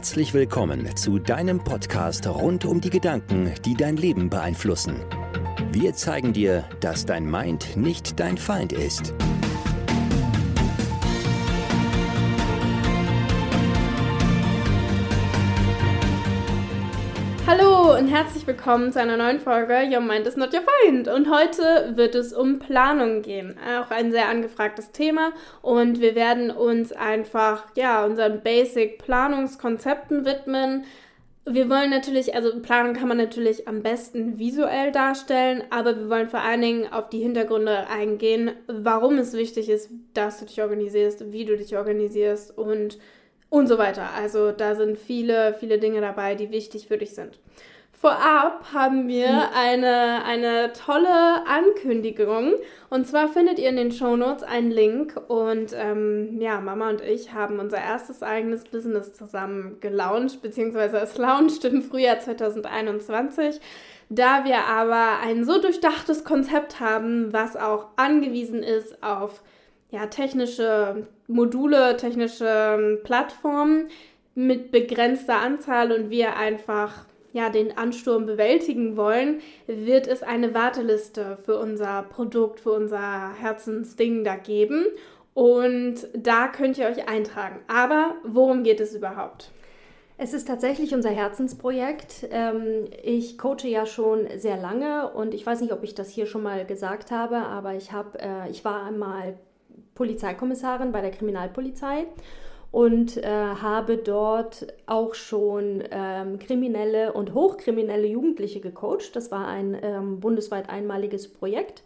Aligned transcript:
Herzlich 0.00 0.32
willkommen 0.32 0.96
zu 0.96 1.18
deinem 1.18 1.62
Podcast 1.62 2.26
rund 2.26 2.64
um 2.64 2.80
die 2.80 2.88
Gedanken, 2.88 3.52
die 3.66 3.74
dein 3.74 3.98
Leben 3.98 4.30
beeinflussen. 4.30 4.96
Wir 5.72 5.92
zeigen 5.92 6.32
dir, 6.32 6.64
dass 6.80 7.04
dein 7.04 7.30
Mind 7.30 7.76
nicht 7.76 8.18
dein 8.18 8.38
Feind 8.38 8.72
ist. 8.72 9.12
Hallo 17.52 17.98
und 17.98 18.06
herzlich 18.06 18.46
willkommen 18.46 18.92
zu 18.92 19.00
einer 19.00 19.16
neuen 19.16 19.40
Folge 19.40 19.74
Your 19.92 20.00
Mind 20.00 20.24
is 20.24 20.36
not 20.36 20.54
your 20.54 20.60
Feind. 20.62 21.08
Und 21.08 21.28
heute 21.28 21.96
wird 21.96 22.14
es 22.14 22.32
um 22.32 22.60
Planung 22.60 23.22
gehen. 23.22 23.56
Auch 23.76 23.90
ein 23.90 24.12
sehr 24.12 24.28
angefragtes 24.28 24.92
Thema. 24.92 25.32
Und 25.60 26.00
wir 26.00 26.14
werden 26.14 26.52
uns 26.52 26.92
einfach, 26.92 27.64
ja, 27.74 28.04
unseren 28.04 28.44
Basic 28.44 28.98
Planungskonzepten 28.98 30.24
widmen. 30.24 30.84
Wir 31.44 31.68
wollen 31.68 31.90
natürlich, 31.90 32.36
also 32.36 32.56
Planung 32.60 32.94
kann 32.94 33.08
man 33.08 33.18
natürlich 33.18 33.66
am 33.66 33.82
besten 33.82 34.38
visuell 34.38 34.92
darstellen, 34.92 35.64
aber 35.70 35.98
wir 35.98 36.08
wollen 36.08 36.28
vor 36.28 36.42
allen 36.42 36.60
Dingen 36.60 36.92
auf 36.92 37.08
die 37.08 37.18
Hintergründe 37.18 37.88
eingehen, 37.88 38.52
warum 38.68 39.18
es 39.18 39.32
wichtig 39.32 39.68
ist, 39.70 39.90
dass 40.14 40.38
du 40.38 40.44
dich 40.44 40.62
organisierst, 40.62 41.32
wie 41.32 41.46
du 41.46 41.56
dich 41.56 41.76
organisierst 41.76 42.56
und 42.56 42.98
und 43.50 43.66
so 43.66 43.76
weiter. 43.76 44.10
Also 44.16 44.52
da 44.52 44.74
sind 44.74 44.98
viele, 44.98 45.54
viele 45.54 45.78
Dinge 45.78 46.00
dabei, 46.00 46.34
die 46.34 46.50
wichtig 46.50 46.86
für 46.88 46.96
dich 46.96 47.14
sind. 47.14 47.38
Vorab 48.00 48.72
haben 48.72 49.08
wir 49.08 49.28
hm. 49.28 49.48
eine, 49.54 50.24
eine 50.24 50.72
tolle 50.72 51.46
Ankündigung. 51.46 52.54
Und 52.88 53.06
zwar 53.06 53.28
findet 53.28 53.58
ihr 53.58 53.68
in 53.68 53.76
den 53.76 53.92
Show 53.92 54.16
Notes 54.16 54.42
einen 54.42 54.70
Link. 54.70 55.20
Und 55.28 55.74
ähm, 55.74 56.40
ja, 56.40 56.62
Mama 56.62 56.88
und 56.88 57.02
ich 57.02 57.34
haben 57.34 57.58
unser 57.58 57.76
erstes 57.76 58.22
eigenes 58.22 58.64
Business 58.64 59.12
zusammen 59.12 59.80
gelauncht, 59.80 60.40
beziehungsweise 60.40 60.96
es 60.96 61.18
launcht 61.18 61.62
im 61.66 61.82
Frühjahr 61.82 62.18
2021. 62.18 63.60
Da 64.08 64.46
wir 64.46 64.64
aber 64.64 65.18
ein 65.22 65.44
so 65.44 65.60
durchdachtes 65.60 66.24
Konzept 66.24 66.80
haben, 66.80 67.34
was 67.34 67.54
auch 67.54 67.88
angewiesen 67.96 68.62
ist 68.62 69.02
auf 69.02 69.42
ja, 69.90 70.06
technische 70.06 71.06
Module, 71.30 71.96
technische 71.96 72.46
ähm, 72.48 72.98
Plattformen 73.04 73.88
mit 74.34 74.70
begrenzter 74.70 75.40
Anzahl 75.40 75.92
und 75.92 76.10
wir 76.10 76.36
einfach 76.36 77.04
ja, 77.32 77.48
den 77.48 77.76
Ansturm 77.76 78.26
bewältigen 78.26 78.96
wollen, 78.96 79.40
wird 79.66 80.08
es 80.08 80.22
eine 80.22 80.52
Warteliste 80.52 81.38
für 81.44 81.58
unser 81.58 82.02
Produkt, 82.02 82.60
für 82.60 82.72
unser 82.72 83.32
Herzensding 83.34 84.24
da 84.24 84.36
geben. 84.36 84.86
Und 85.32 86.08
da 86.12 86.48
könnt 86.48 86.76
ihr 86.76 86.86
euch 86.86 87.08
eintragen. 87.08 87.60
Aber 87.68 88.16
worum 88.24 88.64
geht 88.64 88.80
es 88.80 88.94
überhaupt? 88.94 89.52
Es 90.18 90.34
ist 90.34 90.48
tatsächlich 90.48 90.92
unser 90.92 91.10
Herzensprojekt. 91.10 92.28
Ähm, 92.30 92.86
ich 93.02 93.38
coache 93.38 93.68
ja 93.68 93.86
schon 93.86 94.26
sehr 94.36 94.56
lange 94.56 95.10
und 95.12 95.32
ich 95.32 95.46
weiß 95.46 95.60
nicht, 95.60 95.72
ob 95.72 95.84
ich 95.84 95.94
das 95.94 96.10
hier 96.10 96.26
schon 96.26 96.42
mal 96.42 96.66
gesagt 96.66 97.10
habe, 97.10 97.36
aber 97.36 97.74
ich, 97.74 97.92
hab, 97.92 98.20
äh, 98.20 98.50
ich 98.50 98.64
war 98.64 98.84
einmal 98.84 99.38
Polizeikommissarin 100.00 100.92
bei 100.92 101.02
der 101.02 101.10
Kriminalpolizei 101.10 102.06
und 102.72 103.18
äh, 103.18 103.26
habe 103.26 103.98
dort 103.98 104.66
auch 104.86 105.14
schon 105.14 105.84
ähm, 105.90 106.38
kriminelle 106.38 107.12
und 107.12 107.34
hochkriminelle 107.34 108.06
Jugendliche 108.06 108.60
gecoacht. 108.60 109.14
Das 109.14 109.30
war 109.30 109.46
ein 109.46 109.76
ähm, 109.82 110.20
bundesweit 110.20 110.70
einmaliges 110.70 111.28
Projekt, 111.28 111.82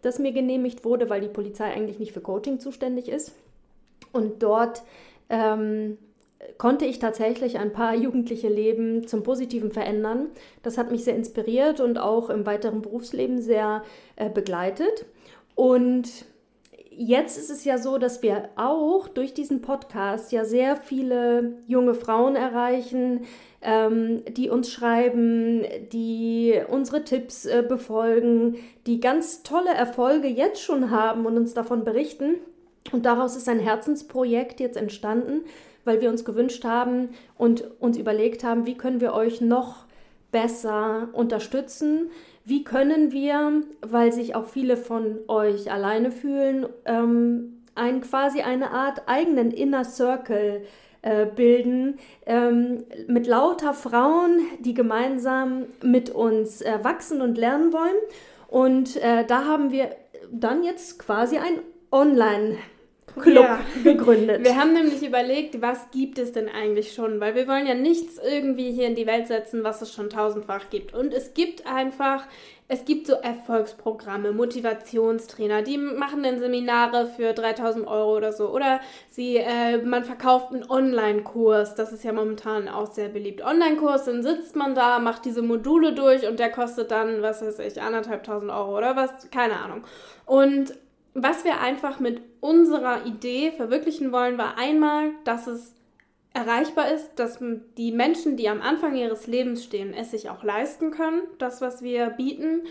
das 0.00 0.18
mir 0.18 0.32
genehmigt 0.32 0.86
wurde, 0.86 1.10
weil 1.10 1.20
die 1.20 1.28
Polizei 1.28 1.66
eigentlich 1.66 1.98
nicht 1.98 2.12
für 2.12 2.22
Coaching 2.22 2.58
zuständig 2.58 3.10
ist. 3.10 3.32
Und 4.12 4.42
dort 4.42 4.82
ähm, 5.28 5.98
konnte 6.56 6.86
ich 6.86 7.00
tatsächlich 7.00 7.58
ein 7.58 7.74
paar 7.74 7.94
jugendliche 8.06 8.48
Leben 8.48 9.06
zum 9.06 9.22
Positiven 9.22 9.72
verändern. 9.72 10.28
Das 10.62 10.78
hat 10.78 10.90
mich 10.90 11.04
sehr 11.04 11.16
inspiriert 11.16 11.80
und 11.80 11.98
auch 11.98 12.30
im 12.30 12.46
weiteren 12.46 12.80
Berufsleben 12.80 13.42
sehr 13.42 13.82
äh, 14.16 14.30
begleitet. 14.30 15.04
Und 15.54 16.24
jetzt 16.98 17.38
ist 17.38 17.48
es 17.48 17.64
ja 17.64 17.78
so, 17.78 17.96
dass 17.96 18.22
wir 18.22 18.50
auch 18.56 19.08
durch 19.08 19.32
diesen 19.32 19.62
Podcast 19.62 20.32
ja 20.32 20.44
sehr 20.44 20.76
viele 20.76 21.54
junge 21.66 21.94
Frauen 21.94 22.34
erreichen, 22.36 23.24
ähm, 23.62 24.22
die 24.28 24.50
uns 24.50 24.70
schreiben, 24.70 25.64
die 25.92 26.60
unsere 26.68 27.04
Tipps 27.04 27.46
äh, 27.46 27.64
befolgen, 27.66 28.56
die 28.86 29.00
ganz 29.00 29.42
tolle 29.44 29.70
Erfolge 29.70 30.28
jetzt 30.28 30.60
schon 30.60 30.90
haben 30.90 31.24
und 31.24 31.36
uns 31.36 31.54
davon 31.54 31.84
berichten. 31.84 32.34
Und 32.92 33.06
daraus 33.06 33.36
ist 33.36 33.48
ein 33.48 33.60
Herzensprojekt 33.60 34.60
jetzt 34.60 34.76
entstanden, 34.76 35.44
weil 35.84 36.00
wir 36.00 36.10
uns 36.10 36.24
gewünscht 36.24 36.64
haben 36.64 37.10
und 37.36 37.64
uns 37.80 37.96
überlegt 37.96 38.42
haben, 38.42 38.66
wie 38.66 38.76
können 38.76 39.00
wir 39.00 39.14
euch 39.14 39.40
noch 39.40 39.87
besser 40.30 41.08
unterstützen, 41.12 42.10
wie 42.44 42.64
können 42.64 43.12
wir, 43.12 43.62
weil 43.82 44.12
sich 44.12 44.34
auch 44.34 44.46
viele 44.46 44.76
von 44.76 45.18
euch 45.28 45.70
alleine 45.70 46.10
fühlen, 46.10 46.66
ähm, 46.86 47.62
ein, 47.74 48.00
quasi 48.00 48.40
eine 48.40 48.70
Art 48.70 49.02
eigenen 49.06 49.50
Inner 49.50 49.84
Circle 49.84 50.62
äh, 51.02 51.26
bilden 51.26 51.98
ähm, 52.26 52.84
mit 53.06 53.26
lauter 53.26 53.74
Frauen, 53.74 54.40
die 54.60 54.74
gemeinsam 54.74 55.66
mit 55.82 56.10
uns 56.10 56.60
äh, 56.60 56.78
wachsen 56.82 57.20
und 57.20 57.38
lernen 57.38 57.72
wollen. 57.72 57.96
Und 58.48 58.96
äh, 58.96 59.24
da 59.24 59.44
haben 59.44 59.70
wir 59.70 59.90
dann 60.32 60.64
jetzt 60.64 60.98
quasi 60.98 61.38
ein 61.38 61.60
Online- 61.92 62.56
Club 63.16 63.44
ja. 63.44 63.60
gegründet. 63.84 64.44
Wir 64.44 64.56
haben 64.56 64.72
nämlich 64.72 65.02
überlegt, 65.02 65.60
was 65.60 65.90
gibt 65.90 66.18
es 66.18 66.32
denn 66.32 66.48
eigentlich 66.48 66.92
schon? 66.92 67.20
Weil 67.20 67.34
wir 67.34 67.48
wollen 67.48 67.66
ja 67.66 67.74
nichts 67.74 68.18
irgendwie 68.18 68.70
hier 68.72 68.86
in 68.86 68.94
die 68.94 69.06
Welt 69.06 69.26
setzen, 69.26 69.64
was 69.64 69.82
es 69.82 69.92
schon 69.92 70.10
tausendfach 70.10 70.70
gibt. 70.70 70.94
Und 70.94 71.12
es 71.12 71.34
gibt 71.34 71.66
einfach, 71.66 72.24
es 72.68 72.84
gibt 72.84 73.06
so 73.06 73.14
Erfolgsprogramme, 73.14 74.32
Motivationstrainer, 74.32 75.62
die 75.62 75.78
machen 75.78 76.22
dann 76.22 76.38
Seminare 76.38 77.06
für 77.06 77.32
3000 77.32 77.86
Euro 77.86 78.16
oder 78.16 78.32
so. 78.32 78.50
Oder 78.50 78.80
sie, 79.08 79.36
äh, 79.36 79.78
man 79.78 80.04
verkauft 80.04 80.52
einen 80.52 80.68
Online-Kurs, 80.68 81.74
das 81.74 81.92
ist 81.92 82.04
ja 82.04 82.12
momentan 82.12 82.68
auch 82.68 82.92
sehr 82.92 83.08
beliebt. 83.08 83.42
Online-Kurs, 83.42 84.04
dann 84.04 84.22
sitzt 84.22 84.54
man 84.54 84.74
da, 84.74 84.98
macht 84.98 85.24
diese 85.24 85.42
Module 85.42 85.94
durch 85.94 86.28
und 86.28 86.38
der 86.38 86.50
kostet 86.50 86.90
dann, 86.90 87.22
was 87.22 87.42
weiß 87.42 87.58
ich, 87.60 87.80
anderthalbtausend 87.80 88.50
Euro 88.50 88.76
oder 88.76 88.96
was, 88.96 89.30
keine 89.30 89.60
Ahnung. 89.60 89.84
Und 90.26 90.74
was 91.14 91.44
wir 91.44 91.60
einfach 91.60 92.00
mit 92.00 92.22
unserer 92.40 93.06
Idee 93.06 93.52
verwirklichen 93.52 94.12
wollen, 94.12 94.38
war 94.38 94.58
einmal, 94.58 95.10
dass 95.24 95.46
es 95.46 95.74
erreichbar 96.34 96.90
ist, 96.92 97.14
dass 97.16 97.38
die 97.76 97.92
Menschen, 97.92 98.36
die 98.36 98.48
am 98.48 98.62
Anfang 98.62 98.94
ihres 98.94 99.26
Lebens 99.26 99.64
stehen, 99.64 99.94
es 99.94 100.12
sich 100.12 100.30
auch 100.30 100.44
leisten 100.44 100.90
können, 100.90 101.22
das, 101.38 101.60
was 101.60 101.82
wir 101.82 102.10
bieten. 102.10 102.62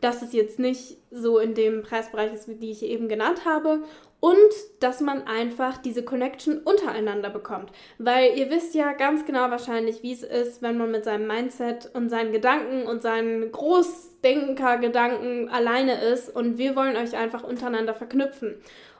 Dass 0.00 0.22
es 0.22 0.32
jetzt 0.32 0.58
nicht 0.58 0.98
so 1.10 1.38
in 1.38 1.54
dem 1.54 1.82
Preisbereich 1.82 2.32
ist, 2.32 2.48
wie 2.60 2.70
ich 2.70 2.82
eben 2.82 3.08
genannt 3.08 3.44
habe 3.44 3.80
und 4.20 4.36
dass 4.80 5.00
man 5.00 5.26
einfach 5.26 5.78
diese 5.78 6.02
Connection 6.02 6.58
untereinander 6.58 7.30
bekommt. 7.30 7.70
Weil 7.98 8.36
ihr 8.36 8.50
wisst 8.50 8.74
ja 8.74 8.92
ganz 8.92 9.24
genau 9.24 9.50
wahrscheinlich, 9.50 10.02
wie 10.02 10.12
es 10.12 10.22
ist, 10.22 10.62
wenn 10.62 10.78
man 10.78 10.90
mit 10.90 11.04
seinem 11.04 11.26
Mindset 11.26 11.90
und 11.94 12.08
seinen 12.08 12.32
Gedanken 12.32 12.86
und 12.86 13.02
seinen 13.02 13.52
Großdenker-Gedanken 13.52 15.48
alleine 15.48 16.00
ist 16.00 16.34
und 16.34 16.58
wir 16.58 16.76
wollen 16.76 16.96
euch 16.96 17.16
einfach 17.16 17.44
untereinander 17.44 17.94
verknüpfen. 17.94 18.56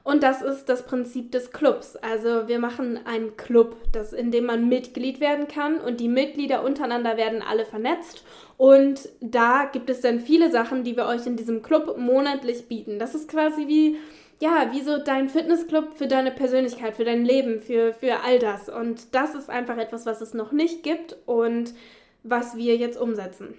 Und 0.07 0.23
das 0.23 0.41
ist 0.41 0.69
das 0.69 0.87
Prinzip 0.87 1.33
des 1.33 1.51
Clubs. 1.51 1.97
Also 1.97 2.47
wir 2.47 2.61
machen 2.61 3.01
einen 3.07 3.37
Club, 3.37 3.75
das, 3.91 4.13
in 4.13 4.31
dem 4.31 4.45
man 4.47 4.69
Mitglied 4.69 5.19
werden 5.19 5.49
kann 5.49 5.81
und 5.81 5.99
die 5.99 6.07
Mitglieder 6.07 6.63
untereinander 6.63 7.17
werden 7.17 7.43
alle 7.43 7.67
vernetzt. 7.67 8.23
Und 8.57 9.09
da 9.21 9.65
gibt 9.65 9.91
es 9.91 10.03
dann 10.03 10.21
viele 10.21 10.53
Sachen, 10.53 10.85
die 10.85 10.97
wir 10.97 11.07
euch 11.07 11.27
in 11.27 11.35
diesem 11.35 11.61
Club 11.61 11.99
monatlich 11.99 12.69
bieten. 12.69 13.01
Das 13.01 13.17
ist 13.17 13.29
quasi 13.29 13.67
wie 13.67 13.97
ja, 14.39 14.71
wie 14.71 14.83
so 14.83 14.99
dein 14.99 15.29
Fitnessclub 15.29 15.95
für 15.95 16.07
deine 16.07 16.31
Persönlichkeit, 16.31 16.95
für 16.95 17.05
dein 17.05 17.25
Leben, 17.25 17.61
für, 17.61 17.93
für 17.93 18.21
all 18.23 18.39
das. 18.39 18.69
Und 18.69 19.13
das 19.13 19.35
ist 19.35 19.51
einfach 19.51 19.77
etwas, 19.77 20.07
was 20.07 20.21
es 20.21 20.35
noch 20.35 20.53
nicht 20.53 20.85
gibt 20.85 21.17
und 21.27 21.75
was 22.23 22.57
wir 22.57 22.77
jetzt 22.77 23.01
umsetzen. 23.01 23.55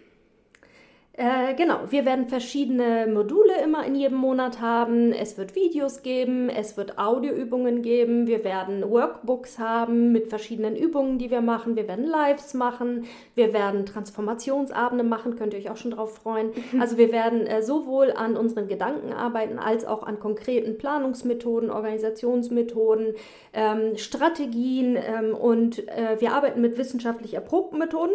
Äh, 1.20 1.56
genau, 1.56 1.80
wir 1.90 2.06
werden 2.06 2.28
verschiedene 2.28 3.08
Module 3.08 3.60
immer 3.64 3.84
in 3.88 3.96
jedem 3.96 4.20
Monat 4.20 4.62
haben. 4.62 5.12
Es 5.12 5.36
wird 5.36 5.56
Videos 5.56 6.04
geben, 6.04 6.48
es 6.48 6.78
wird 6.78 7.00
Audioübungen 7.00 7.82
geben, 7.82 8.28
wir 8.28 8.44
werden 8.44 8.88
Workbooks 8.88 9.58
haben 9.58 10.12
mit 10.12 10.28
verschiedenen 10.28 10.76
Übungen, 10.76 11.18
die 11.18 11.32
wir 11.32 11.42
machen. 11.42 11.76
Wir 11.76 11.88
werden 11.88 12.06
Lives 12.06 12.54
machen, 12.54 13.06
wir 13.34 13.52
werden 13.52 13.88
Transformationsabende 13.88 15.04
machen, 15.04 15.38
könnt 15.38 15.56
ihr 15.56 15.60
euch 15.60 15.72
auch 15.72 15.78
schon 15.78 15.90
drauf 15.90 16.14
freuen. 16.14 16.52
Also 16.80 17.00
wir 17.00 17.12
werden 17.12 17.48
äh, 17.48 17.64
sowohl 17.64 18.12
an 18.12 18.38
unseren 18.38 18.68
Gedanken 18.68 19.12
arbeiten 19.12 19.58
als 19.58 19.86
auch 19.86 20.04
an 20.04 20.20
konkreten 20.20 20.78
Planungsmethoden, 20.78 21.72
Organisationsmethoden, 21.72 23.16
ähm, 23.54 23.98
Strategien 23.98 24.96
ähm, 24.96 25.34
und 25.34 25.80
äh, 25.88 26.18
wir 26.20 26.34
arbeiten 26.34 26.62
mit 26.62 26.78
wissenschaftlich 26.78 27.34
erprobten 27.34 27.80
Methoden. 27.80 28.14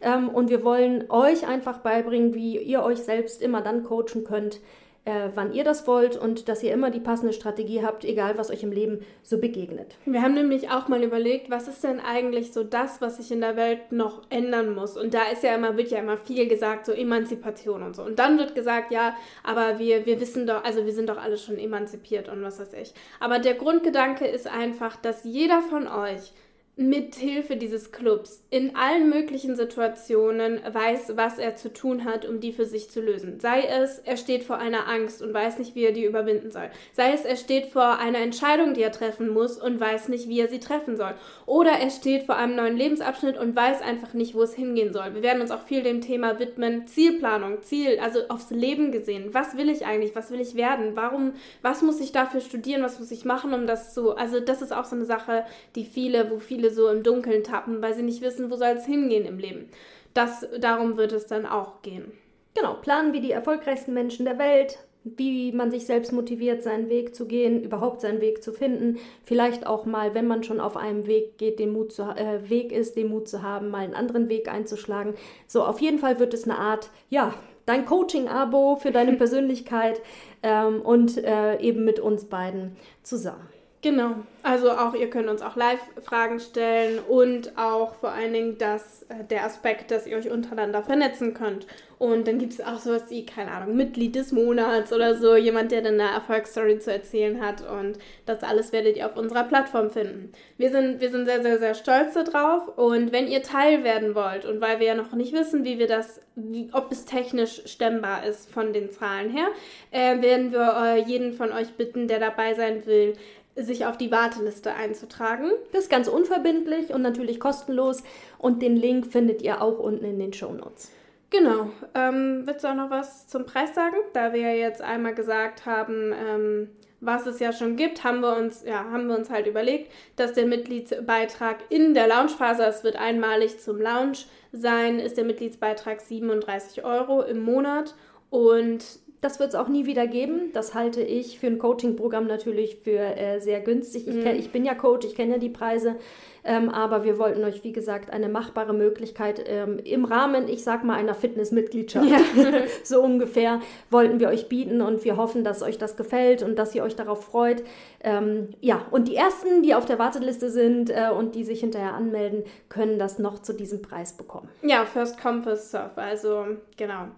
Ähm, 0.00 0.28
und 0.28 0.50
wir 0.50 0.64
wollen 0.64 1.10
euch 1.10 1.46
einfach 1.46 1.78
beibringen, 1.78 2.34
wie 2.34 2.58
ihr 2.58 2.82
euch 2.82 2.98
selbst 2.98 3.42
immer 3.42 3.62
dann 3.62 3.84
coachen 3.84 4.24
könnt, 4.24 4.60
äh, 5.06 5.30
wann 5.36 5.52
ihr 5.52 5.62
das 5.62 5.86
wollt 5.86 6.16
und 6.16 6.48
dass 6.48 6.62
ihr 6.64 6.72
immer 6.72 6.90
die 6.90 7.00
passende 7.00 7.32
Strategie 7.32 7.82
habt, 7.82 8.04
egal 8.04 8.36
was 8.36 8.50
euch 8.50 8.64
im 8.64 8.72
Leben 8.72 9.06
so 9.22 9.40
begegnet. 9.40 9.94
Wir 10.04 10.20
haben 10.20 10.34
nämlich 10.34 10.68
auch 10.70 10.88
mal 10.88 11.02
überlegt, 11.02 11.48
was 11.48 11.68
ist 11.68 11.84
denn 11.84 12.00
eigentlich 12.00 12.52
so 12.52 12.64
das, 12.64 13.00
was 13.00 13.16
sich 13.18 13.30
in 13.30 13.40
der 13.40 13.56
Welt 13.56 13.92
noch 13.92 14.22
ändern 14.30 14.74
muss? 14.74 14.96
Und 14.96 15.14
da 15.14 15.22
ist 15.32 15.44
ja 15.44 15.54
immer, 15.54 15.76
wird 15.76 15.92
ja 15.92 15.98
immer 15.98 16.16
viel 16.16 16.48
gesagt, 16.48 16.86
so 16.86 16.92
Emanzipation 16.92 17.84
und 17.84 17.94
so. 17.94 18.02
Und 18.02 18.18
dann 18.18 18.36
wird 18.36 18.56
gesagt, 18.56 18.90
ja, 18.90 19.14
aber 19.44 19.78
wir, 19.78 20.06
wir 20.06 20.20
wissen 20.20 20.44
doch, 20.44 20.64
also 20.64 20.84
wir 20.84 20.92
sind 20.92 21.08
doch 21.08 21.22
alle 21.22 21.38
schon 21.38 21.56
emanzipiert 21.56 22.28
und 22.28 22.42
was 22.42 22.58
weiß 22.58 22.72
ich. 22.72 22.92
Aber 23.20 23.38
der 23.38 23.54
Grundgedanke 23.54 24.26
ist 24.26 24.48
einfach, 24.48 24.96
dass 24.96 25.22
jeder 25.22 25.62
von 25.62 25.86
euch 25.86 26.32
mit 26.78 27.14
Hilfe 27.14 27.56
dieses 27.56 27.90
Clubs 27.90 28.44
in 28.50 28.76
allen 28.76 29.08
möglichen 29.08 29.56
Situationen 29.56 30.60
weiß, 30.70 31.16
was 31.16 31.38
er 31.38 31.56
zu 31.56 31.72
tun 31.72 32.04
hat, 32.04 32.26
um 32.26 32.38
die 32.38 32.52
für 32.52 32.66
sich 32.66 32.90
zu 32.90 33.00
lösen. 33.00 33.40
Sei 33.40 33.62
es, 33.62 33.98
er 34.00 34.18
steht 34.18 34.44
vor 34.44 34.58
einer 34.58 34.86
Angst 34.86 35.22
und 35.22 35.32
weiß 35.32 35.58
nicht, 35.58 35.74
wie 35.74 35.84
er 35.84 35.92
die 35.92 36.04
überwinden 36.04 36.50
soll. 36.50 36.68
Sei 36.92 37.14
es, 37.14 37.24
er 37.24 37.36
steht 37.36 37.68
vor 37.68 37.98
einer 37.98 38.18
Entscheidung, 38.18 38.74
die 38.74 38.82
er 38.82 38.92
treffen 38.92 39.30
muss 39.30 39.56
und 39.56 39.80
weiß 39.80 40.08
nicht, 40.08 40.28
wie 40.28 40.38
er 40.38 40.48
sie 40.48 40.60
treffen 40.60 40.98
soll. 40.98 41.14
Oder 41.46 41.70
er 41.72 41.88
steht 41.88 42.24
vor 42.24 42.36
einem 42.36 42.56
neuen 42.56 42.76
Lebensabschnitt 42.76 43.38
und 43.38 43.56
weiß 43.56 43.80
einfach 43.80 44.12
nicht, 44.12 44.34
wo 44.34 44.42
es 44.42 44.52
hingehen 44.52 44.92
soll. 44.92 45.14
Wir 45.14 45.22
werden 45.22 45.40
uns 45.40 45.52
auch 45.52 45.62
viel 45.62 45.82
dem 45.82 46.02
Thema 46.02 46.38
widmen, 46.38 46.86
Zielplanung, 46.86 47.62
Ziel, 47.62 47.98
also 48.00 48.20
aufs 48.28 48.50
Leben 48.50 48.92
gesehen. 48.92 49.32
Was 49.32 49.56
will 49.56 49.70
ich 49.70 49.86
eigentlich? 49.86 50.14
Was 50.14 50.30
will 50.30 50.40
ich 50.42 50.56
werden? 50.56 50.94
Warum, 50.94 51.32
was 51.62 51.80
muss 51.80 52.00
ich 52.00 52.12
dafür 52.12 52.42
studieren? 52.42 52.82
Was 52.82 53.00
muss 53.00 53.10
ich 53.10 53.24
machen, 53.24 53.54
um 53.54 53.66
das 53.66 53.94
so, 53.94 54.14
also 54.14 54.40
das 54.40 54.60
ist 54.60 54.74
auch 54.74 54.84
so 54.84 54.94
eine 54.94 55.06
Sache, 55.06 55.46
die 55.74 55.86
viele, 55.86 56.30
wo 56.30 56.38
viele 56.38 56.65
viele 56.66 56.74
so 56.74 56.88
im 56.88 57.02
Dunkeln 57.02 57.44
tappen, 57.44 57.82
weil 57.82 57.94
sie 57.94 58.02
nicht 58.02 58.22
wissen, 58.22 58.50
wo 58.50 58.56
soll 58.56 58.74
es 58.76 58.86
hingehen 58.86 59.24
im 59.24 59.38
Leben. 59.38 59.68
Das, 60.14 60.46
darum 60.58 60.96
wird 60.96 61.12
es 61.12 61.26
dann 61.26 61.46
auch 61.46 61.82
gehen. 61.82 62.12
Genau, 62.54 62.74
planen 62.74 63.12
wie 63.12 63.20
die 63.20 63.32
erfolgreichsten 63.32 63.92
Menschen 63.92 64.24
der 64.24 64.38
Welt, 64.38 64.78
wie 65.04 65.52
man 65.52 65.70
sich 65.70 65.86
selbst 65.86 66.12
motiviert, 66.12 66.62
seinen 66.62 66.88
Weg 66.88 67.14
zu 67.14 67.26
gehen, 67.26 67.62
überhaupt 67.62 68.00
seinen 68.00 68.20
Weg 68.20 68.42
zu 68.42 68.52
finden. 68.52 68.98
Vielleicht 69.24 69.66
auch 69.66 69.84
mal, 69.84 70.14
wenn 70.14 70.26
man 70.26 70.42
schon 70.42 70.58
auf 70.58 70.76
einem 70.76 71.06
Weg 71.06 71.38
geht, 71.38 71.58
den 71.58 71.72
Mut 71.72 71.92
zu, 71.92 72.02
äh, 72.02 72.48
Weg 72.48 72.72
ist, 72.72 72.96
den 72.96 73.08
Mut 73.08 73.28
zu 73.28 73.42
haben, 73.42 73.68
mal 73.68 73.84
einen 73.84 73.94
anderen 73.94 74.28
Weg 74.28 74.48
einzuschlagen. 74.48 75.14
So, 75.46 75.64
auf 75.64 75.80
jeden 75.80 75.98
Fall 75.98 76.18
wird 76.18 76.34
es 76.34 76.44
eine 76.44 76.58
Art, 76.58 76.90
ja, 77.08 77.34
dein 77.66 77.84
Coaching-Abo 77.84 78.76
für 78.76 78.90
deine 78.90 79.12
Persönlichkeit 79.16 80.00
ähm, 80.42 80.80
und 80.80 81.22
äh, 81.22 81.60
eben 81.60 81.84
mit 81.84 82.00
uns 82.00 82.24
beiden 82.24 82.76
zusammen. 83.02 83.55
Genau, 83.82 84.14
also 84.42 84.70
auch 84.70 84.94
ihr 84.94 85.10
könnt 85.10 85.28
uns 85.28 85.42
auch 85.42 85.54
Live-Fragen 85.54 86.40
stellen 86.40 86.98
und 86.98 87.56
auch 87.58 87.94
vor 87.94 88.10
allen 88.10 88.32
Dingen 88.32 88.58
das, 88.58 89.02
äh, 89.08 89.22
der 89.28 89.44
Aspekt, 89.44 89.90
dass 89.90 90.06
ihr 90.06 90.16
euch 90.16 90.30
untereinander 90.30 90.82
vernetzen 90.82 91.34
könnt. 91.34 91.66
Und 91.98 92.28
dann 92.28 92.38
gibt 92.38 92.52
es 92.52 92.60
auch 92.60 92.78
sowas 92.78 93.04
wie, 93.08 93.24
keine 93.24 93.52
Ahnung, 93.52 93.74
Mitglied 93.74 94.14
des 94.16 94.30
Monats 94.30 94.92
oder 94.92 95.14
so, 95.14 95.34
jemand, 95.34 95.72
der 95.72 95.80
dann 95.80 95.98
eine 95.98 96.12
Erfolgsstory 96.12 96.78
zu 96.78 96.92
erzählen 96.92 97.40
hat. 97.40 97.62
Und 97.66 97.98
das 98.26 98.42
alles 98.42 98.72
werdet 98.72 98.98
ihr 98.98 99.06
auf 99.06 99.16
unserer 99.16 99.44
Plattform 99.44 99.90
finden. 99.90 100.30
Wir 100.58 100.70
sind, 100.70 101.00
wir 101.00 101.10
sind 101.10 101.24
sehr, 101.24 101.42
sehr, 101.42 101.58
sehr 101.58 101.74
stolz 101.74 102.12
darauf. 102.12 102.76
Und 102.76 103.12
wenn 103.12 103.28
ihr 103.28 103.42
Teil 103.42 103.82
werden 103.82 104.14
wollt 104.14 104.44
und 104.44 104.60
weil 104.60 104.78
wir 104.78 104.88
ja 104.88 104.94
noch 104.94 105.12
nicht 105.12 105.32
wissen, 105.32 105.64
wie 105.64 105.78
wir 105.78 105.86
das, 105.86 106.20
wie, 106.34 106.68
ob 106.72 106.92
es 106.92 107.06
technisch 107.06 107.62
stemmbar 107.64 108.26
ist 108.26 108.50
von 108.50 108.74
den 108.74 108.90
Zahlen 108.90 109.30
her, 109.30 109.48
äh, 109.90 110.20
werden 110.20 110.52
wir 110.52 110.76
äh, 110.76 111.00
jeden 111.00 111.32
von 111.32 111.50
euch 111.50 111.72
bitten, 111.78 112.08
der 112.08 112.20
dabei 112.20 112.52
sein 112.52 112.84
will, 112.84 113.14
sich 113.56 113.86
auf 113.86 113.96
die 113.96 114.10
Warteliste 114.10 114.74
einzutragen. 114.74 115.50
Das 115.72 115.84
ist 115.84 115.90
ganz 115.90 116.08
unverbindlich 116.08 116.92
und 116.92 117.02
natürlich 117.02 117.40
kostenlos 117.40 118.02
und 118.38 118.62
den 118.62 118.76
Link 118.76 119.06
findet 119.06 119.42
ihr 119.42 119.62
auch 119.62 119.78
unten 119.78 120.04
in 120.04 120.18
den 120.18 120.32
Show 120.32 120.52
Notes. 120.52 120.90
Genau. 121.30 121.70
Ähm, 121.94 122.42
willst 122.44 122.64
du 122.64 122.68
auch 122.68 122.74
noch 122.74 122.90
was 122.90 123.26
zum 123.26 123.46
Preis 123.46 123.74
sagen? 123.74 123.96
Da 124.12 124.32
wir 124.32 124.40
ja 124.40 124.52
jetzt 124.52 124.80
einmal 124.80 125.14
gesagt 125.14 125.66
haben, 125.66 126.12
ähm, 126.12 126.70
was 127.00 127.26
es 127.26 127.40
ja 127.40 127.52
schon 127.52 127.76
gibt, 127.76 128.04
haben 128.04 128.20
wir 128.20 128.36
uns, 128.36 128.64
ja, 128.64 128.84
haben 128.90 129.08
wir 129.08 129.16
uns 129.16 129.28
halt 129.28 129.46
überlegt, 129.46 129.92
dass 130.16 130.32
der 130.32 130.46
Mitgliedsbeitrag 130.46 131.58
in 131.68 131.94
der 131.94 132.06
Launchphase, 132.06 132.64
es 132.64 132.84
wird 132.84 132.96
einmalig 132.96 133.60
zum 133.60 133.80
Launch 133.80 134.26
sein, 134.52 134.98
ist 134.98 135.16
der 135.16 135.24
Mitgliedsbeitrag 135.24 136.00
37 136.00 136.84
Euro 136.84 137.22
im 137.22 137.40
Monat 137.40 137.94
und 138.30 138.84
das 139.20 139.40
wird 139.40 139.50
es 139.50 139.54
auch 139.54 139.68
nie 139.68 139.86
wieder 139.86 140.06
geben. 140.06 140.50
Das 140.52 140.74
halte 140.74 141.00
ich 141.00 141.38
für 141.38 141.46
ein 141.46 141.58
Coaching-Programm 141.58 142.26
natürlich 142.26 142.76
für 142.76 142.98
äh, 142.98 143.40
sehr 143.40 143.60
günstig. 143.60 144.06
Ich, 144.06 144.14
mhm. 144.14 144.26
ich, 144.26 144.50
bin 144.50 144.64
ja 144.64 144.74
Coach, 144.74 145.06
ich 145.06 145.14
kenne 145.14 145.32
ja 145.32 145.38
die 145.38 145.48
Preise, 145.48 145.96
ähm, 146.44 146.68
aber 146.68 147.04
wir 147.04 147.18
wollten 147.18 147.42
euch, 147.44 147.64
wie 147.64 147.72
gesagt, 147.72 148.10
eine 148.10 148.28
machbare 148.28 148.72
Möglichkeit 148.72 149.42
ähm, 149.46 149.78
im 149.82 150.04
Rahmen, 150.04 150.48
ich 150.48 150.62
sag 150.62 150.84
mal, 150.84 150.94
einer 150.94 151.14
Fitnessmitgliedschaft, 151.14 152.08
ja. 152.08 152.18
so 152.84 153.02
ungefähr, 153.02 153.60
wollten 153.90 154.20
wir 154.20 154.28
euch 154.28 154.48
bieten 154.48 154.80
und 154.80 155.04
wir 155.04 155.16
hoffen, 155.16 155.44
dass 155.44 155.62
euch 155.62 155.78
das 155.78 155.96
gefällt 155.96 156.42
und 156.42 156.56
dass 156.56 156.74
ihr 156.74 156.84
euch 156.84 156.94
darauf 156.94 157.24
freut. 157.24 157.64
Ähm, 158.00 158.50
ja, 158.60 158.86
und 158.90 159.08
die 159.08 159.16
ersten, 159.16 159.62
die 159.62 159.74
auf 159.74 159.86
der 159.86 159.98
Warteliste 159.98 160.50
sind 160.50 160.90
äh, 160.90 161.10
und 161.10 161.34
die 161.34 161.44
sich 161.44 161.60
hinterher 161.60 161.94
anmelden, 161.94 162.44
können 162.68 162.98
das 162.98 163.18
noch 163.18 163.40
zu 163.40 163.54
diesem 163.54 163.82
Preis 163.82 164.16
bekommen. 164.16 164.48
Ja, 164.62 164.84
First 164.84 165.20
Come, 165.20 165.42
First 165.42 165.70
Serve, 165.70 165.96
also 165.96 166.44
genau. 166.76 167.08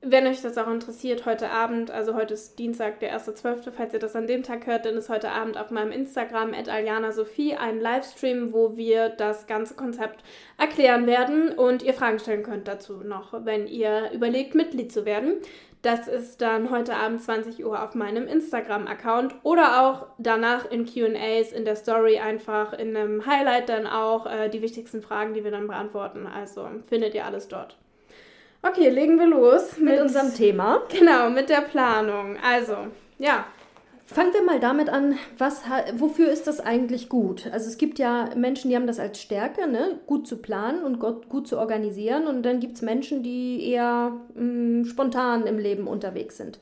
Wenn 0.00 0.28
euch 0.28 0.42
das 0.42 0.56
auch 0.56 0.70
interessiert, 0.70 1.26
heute 1.26 1.50
Abend, 1.50 1.90
also 1.90 2.14
heute 2.14 2.34
ist 2.34 2.56
Dienstag, 2.60 3.00
der 3.00 3.18
1.12., 3.18 3.72
falls 3.72 3.92
ihr 3.92 3.98
das 3.98 4.14
an 4.14 4.28
dem 4.28 4.44
Tag 4.44 4.64
hört, 4.68 4.86
dann 4.86 4.96
ist 4.96 5.08
heute 5.08 5.30
Abend 5.30 5.58
auf 5.58 5.72
meinem 5.72 5.90
Instagram 5.90 6.54
at 6.54 6.68
Sophie 7.12 7.56
ein 7.56 7.80
Livestream, 7.80 8.52
wo 8.52 8.76
wir 8.76 9.08
das 9.08 9.48
ganze 9.48 9.74
Konzept 9.74 10.22
erklären 10.56 11.08
werden 11.08 11.50
und 11.50 11.82
ihr 11.82 11.94
Fragen 11.94 12.20
stellen 12.20 12.44
könnt 12.44 12.68
dazu 12.68 12.98
noch, 13.02 13.44
wenn 13.44 13.66
ihr 13.66 14.12
überlegt, 14.12 14.54
Mitglied 14.54 14.92
zu 14.92 15.04
werden. 15.04 15.34
Das 15.82 16.06
ist 16.06 16.42
dann 16.42 16.70
heute 16.70 16.94
Abend 16.94 17.20
20 17.20 17.64
Uhr 17.64 17.82
auf 17.82 17.96
meinem 17.96 18.28
Instagram-Account 18.28 19.34
oder 19.42 19.82
auch 19.82 20.06
danach 20.18 20.70
in 20.70 20.86
QAs 20.86 21.50
in 21.50 21.64
der 21.64 21.76
Story 21.76 22.18
einfach 22.18 22.72
in 22.72 22.96
einem 22.96 23.26
Highlight 23.26 23.68
dann 23.68 23.88
auch 23.88 24.26
äh, 24.26 24.48
die 24.48 24.62
wichtigsten 24.62 25.02
Fragen, 25.02 25.34
die 25.34 25.42
wir 25.42 25.50
dann 25.50 25.66
beantworten. 25.66 26.28
Also 26.28 26.68
findet 26.88 27.14
ihr 27.14 27.26
alles 27.26 27.48
dort. 27.48 27.76
Okay, 28.68 28.90
legen 28.90 29.18
wir 29.18 29.26
los 29.26 29.78
mit, 29.78 29.94
mit 29.94 30.00
unserem 30.00 30.34
Thema. 30.34 30.82
Genau, 30.90 31.30
mit 31.30 31.48
der 31.48 31.62
Planung. 31.62 32.36
Also, 32.42 32.76
ja. 33.18 33.46
Fangen 34.04 34.32
wir 34.32 34.42
mal 34.42 34.58
damit 34.58 34.88
an, 34.88 35.18
was, 35.36 35.60
wofür 35.96 36.30
ist 36.30 36.46
das 36.46 36.60
eigentlich 36.60 37.10
gut? 37.10 37.46
Also 37.52 37.68
es 37.68 37.76
gibt 37.76 37.98
ja 37.98 38.30
Menschen, 38.34 38.70
die 38.70 38.76
haben 38.76 38.86
das 38.86 38.98
als 38.98 39.20
Stärke, 39.20 39.68
ne? 39.68 40.00
gut 40.06 40.26
zu 40.26 40.38
planen 40.38 40.82
und 40.82 40.98
gut, 40.98 41.46
zu 41.46 41.58
organisieren. 41.58 42.26
Und 42.26 42.42
dann 42.42 42.58
gibt 42.58 42.76
es 42.76 42.82
Menschen, 42.82 43.22
die 43.22 43.70
eher 43.70 44.12
mh, 44.34 44.42
mm, 44.42 44.84
spontan 44.86 45.46
im 45.46 45.58
Leben 45.58 45.86
unterwegs 45.86 46.38
sind. 46.38 46.58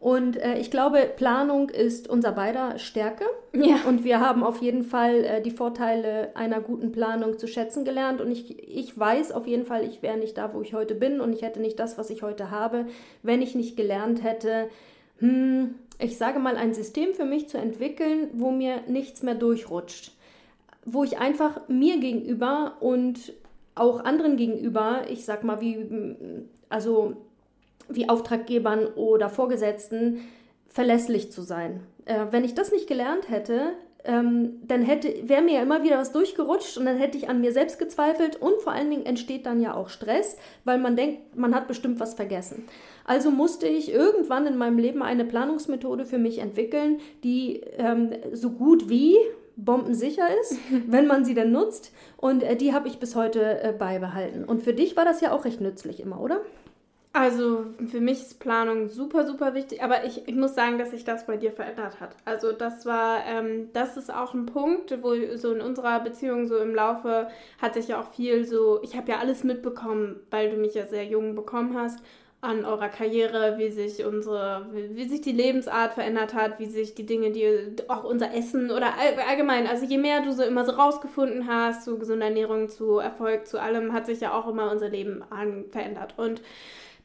Und 0.00 0.38
äh, 0.38 0.58
ich 0.58 0.70
glaube, 0.70 1.10
Planung 1.14 1.68
ist 1.68 2.08
unser 2.08 2.32
beider 2.32 2.78
Stärke. 2.78 3.24
Ja. 3.52 3.82
Und 3.86 4.02
wir 4.02 4.18
haben 4.18 4.42
auf 4.42 4.62
jeden 4.62 4.82
Fall 4.82 5.24
äh, 5.24 5.42
die 5.42 5.50
Vorteile 5.50 6.34
einer 6.34 6.62
guten 6.62 6.90
Planung 6.90 7.38
zu 7.38 7.46
schätzen 7.46 7.84
gelernt. 7.84 8.22
Und 8.22 8.30
ich, 8.30 8.58
ich 8.66 8.98
weiß 8.98 9.30
auf 9.30 9.46
jeden 9.46 9.66
Fall, 9.66 9.84
ich 9.84 10.02
wäre 10.02 10.16
nicht 10.16 10.38
da, 10.38 10.54
wo 10.54 10.62
ich 10.62 10.72
heute 10.72 10.94
bin 10.94 11.20
und 11.20 11.34
ich 11.34 11.42
hätte 11.42 11.60
nicht 11.60 11.78
das, 11.78 11.98
was 11.98 12.08
ich 12.08 12.22
heute 12.22 12.50
habe, 12.50 12.86
wenn 13.22 13.42
ich 13.42 13.54
nicht 13.54 13.76
gelernt 13.76 14.24
hätte, 14.24 14.70
hm, 15.18 15.74
ich 15.98 16.16
sage 16.16 16.38
mal, 16.38 16.56
ein 16.56 16.72
System 16.72 17.12
für 17.12 17.26
mich 17.26 17.50
zu 17.50 17.58
entwickeln, 17.58 18.30
wo 18.32 18.50
mir 18.50 18.80
nichts 18.88 19.22
mehr 19.22 19.34
durchrutscht. 19.34 20.12
Wo 20.86 21.04
ich 21.04 21.18
einfach 21.18 21.68
mir 21.68 21.98
gegenüber 22.00 22.78
und 22.80 23.34
auch 23.74 24.02
anderen 24.02 24.38
gegenüber, 24.38 25.02
ich 25.10 25.26
sag 25.26 25.44
mal, 25.44 25.60
wie, 25.60 25.76
also 26.70 27.16
wie 27.92 28.08
Auftraggebern 28.08 28.86
oder 28.86 29.28
Vorgesetzten 29.28 30.20
verlässlich 30.68 31.32
zu 31.32 31.42
sein. 31.42 31.80
Äh, 32.04 32.26
wenn 32.30 32.44
ich 32.44 32.54
das 32.54 32.72
nicht 32.72 32.86
gelernt 32.86 33.28
hätte, 33.28 33.72
ähm, 34.04 34.60
dann 34.66 34.82
hätte, 34.82 35.28
wäre 35.28 35.42
mir 35.42 35.54
ja 35.54 35.62
immer 35.62 35.82
wieder 35.82 35.98
was 35.98 36.12
durchgerutscht 36.12 36.78
und 36.78 36.86
dann 36.86 36.96
hätte 36.96 37.18
ich 37.18 37.28
an 37.28 37.40
mir 37.40 37.52
selbst 37.52 37.78
gezweifelt 37.78 38.36
und 38.36 38.60
vor 38.62 38.72
allen 38.72 38.90
Dingen 38.90 39.04
entsteht 39.04 39.46
dann 39.46 39.60
ja 39.60 39.74
auch 39.74 39.88
Stress, 39.88 40.36
weil 40.64 40.78
man 40.78 40.96
denkt, 40.96 41.36
man 41.36 41.54
hat 41.54 41.68
bestimmt 41.68 42.00
was 42.00 42.14
vergessen. 42.14 42.64
Also 43.04 43.30
musste 43.30 43.66
ich 43.66 43.92
irgendwann 43.92 44.46
in 44.46 44.56
meinem 44.56 44.78
Leben 44.78 45.02
eine 45.02 45.24
Planungsmethode 45.24 46.06
für 46.06 46.18
mich 46.18 46.38
entwickeln, 46.38 46.98
die 47.24 47.60
ähm, 47.76 48.12
so 48.32 48.50
gut 48.50 48.88
wie 48.88 49.16
bombensicher 49.56 50.28
ist, 50.40 50.56
wenn 50.86 51.06
man 51.06 51.24
sie 51.24 51.34
denn 51.34 51.52
nutzt. 51.52 51.92
Und 52.16 52.42
äh, 52.42 52.56
die 52.56 52.72
habe 52.72 52.88
ich 52.88 52.98
bis 52.98 53.16
heute 53.16 53.62
äh, 53.62 53.72
beibehalten. 53.72 54.44
Und 54.44 54.62
für 54.62 54.72
dich 54.72 54.96
war 54.96 55.04
das 55.04 55.20
ja 55.20 55.32
auch 55.32 55.44
recht 55.44 55.60
nützlich 55.60 56.00
immer, 56.00 56.20
oder? 56.20 56.40
Also 57.12 57.64
für 57.88 58.00
mich 58.00 58.20
ist 58.20 58.38
Planung 58.38 58.88
super, 58.88 59.26
super 59.26 59.52
wichtig, 59.54 59.82
aber 59.82 60.04
ich, 60.04 60.28
ich 60.28 60.34
muss 60.36 60.54
sagen, 60.54 60.78
dass 60.78 60.92
sich 60.92 61.02
das 61.02 61.26
bei 61.26 61.36
dir 61.36 61.50
verändert 61.50 61.98
hat. 61.98 62.14
Also 62.24 62.52
das 62.52 62.86
war, 62.86 63.24
ähm, 63.26 63.68
das 63.72 63.96
ist 63.96 64.14
auch 64.14 64.32
ein 64.32 64.46
Punkt, 64.46 64.96
wo 65.02 65.14
so 65.36 65.52
in 65.52 65.60
unserer 65.60 65.98
Beziehung 66.00 66.46
so 66.46 66.56
im 66.58 66.72
Laufe 66.72 67.26
hat 67.60 67.74
sich 67.74 67.88
ja 67.88 68.00
auch 68.00 68.12
viel 68.12 68.44
so, 68.44 68.80
ich 68.84 68.96
habe 68.96 69.10
ja 69.10 69.18
alles 69.18 69.42
mitbekommen, 69.42 70.20
weil 70.30 70.50
du 70.50 70.56
mich 70.56 70.74
ja 70.74 70.86
sehr 70.86 71.04
jung 71.04 71.34
bekommen 71.34 71.76
hast, 71.76 71.98
an 72.42 72.64
eurer 72.64 72.88
Karriere, 72.88 73.58
wie 73.58 73.70
sich 73.70 74.04
unsere, 74.04 74.68
wie, 74.72 74.96
wie 74.96 75.08
sich 75.08 75.20
die 75.20 75.32
Lebensart 75.32 75.94
verändert 75.94 76.32
hat, 76.32 76.58
wie 76.60 76.66
sich 76.66 76.94
die 76.94 77.06
Dinge, 77.06 77.32
die 77.32 77.74
auch 77.88 78.04
unser 78.04 78.32
Essen 78.32 78.70
oder 78.70 78.94
allgemein, 79.28 79.66
also 79.66 79.84
je 79.84 79.98
mehr 79.98 80.22
du 80.22 80.32
so 80.32 80.42
immer 80.44 80.64
so 80.64 80.72
rausgefunden 80.72 81.48
hast, 81.48 81.84
zu 81.84 81.98
gesunder 81.98 82.26
Ernährung, 82.26 82.68
zu 82.68 82.98
Erfolg, 82.98 83.46
zu 83.46 83.60
allem, 83.60 83.92
hat 83.92 84.06
sich 84.06 84.20
ja 84.20 84.32
auch 84.32 84.48
immer 84.48 84.70
unser 84.70 84.88
Leben 84.88 85.22
an, 85.28 85.66
verändert. 85.70 86.14
Und 86.16 86.40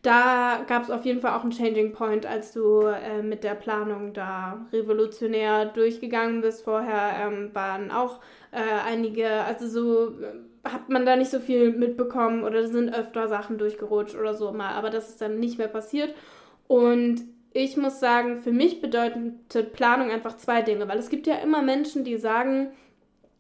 da 0.06 0.64
gab 0.68 0.84
es 0.84 0.92
auf 0.92 1.06
jeden 1.06 1.20
Fall 1.20 1.34
auch 1.34 1.42
einen 1.42 1.52
Changing 1.52 1.92
Point, 1.92 2.26
als 2.26 2.52
du 2.52 2.82
äh, 2.82 3.24
mit 3.24 3.44
der 3.44 3.56
Planung 3.56 4.14
da 4.14 4.66
revolutionär 4.72 5.66
durchgegangen 5.66 6.42
bist. 6.42 6.64
Vorher 6.64 7.28
ähm, 7.28 7.50
waren 7.54 7.90
auch 7.90 8.20
äh, 8.52 8.60
einige, 8.86 9.28
also 9.30 9.68
so 9.68 10.22
äh, 10.22 10.70
hat 10.70 10.90
man 10.90 11.06
da 11.06 11.16
nicht 11.16 11.32
so 11.32 11.40
viel 11.40 11.72
mitbekommen 11.72 12.44
oder 12.44 12.68
sind 12.68 12.94
öfter 12.94 13.28
Sachen 13.28 13.58
durchgerutscht 13.58 14.16
oder 14.16 14.36
so 14.36 14.52
mal, 14.52 14.74
aber 14.74 14.92
das 14.92 15.10
ist 15.10 15.22
dann 15.22 15.40
nicht 15.40 15.58
mehr 15.58 15.68
passiert. 15.68 16.14
Und 16.68 17.24
ich 17.52 17.76
muss 17.78 18.00
sagen, 18.00 18.38
für 18.38 18.52
mich 18.52 18.82
bedeutet 18.82 19.74
Planung 19.74 20.12
einfach 20.12 20.38
zwei 20.38 20.62
Dinge, 20.62 20.88
weil 20.88 21.00
es 21.00 21.10
gibt 21.10 21.26
ja 21.26 21.36
immer 21.38 21.62
Menschen, 21.62 22.04
die 22.04 22.18
sagen, 22.18 22.70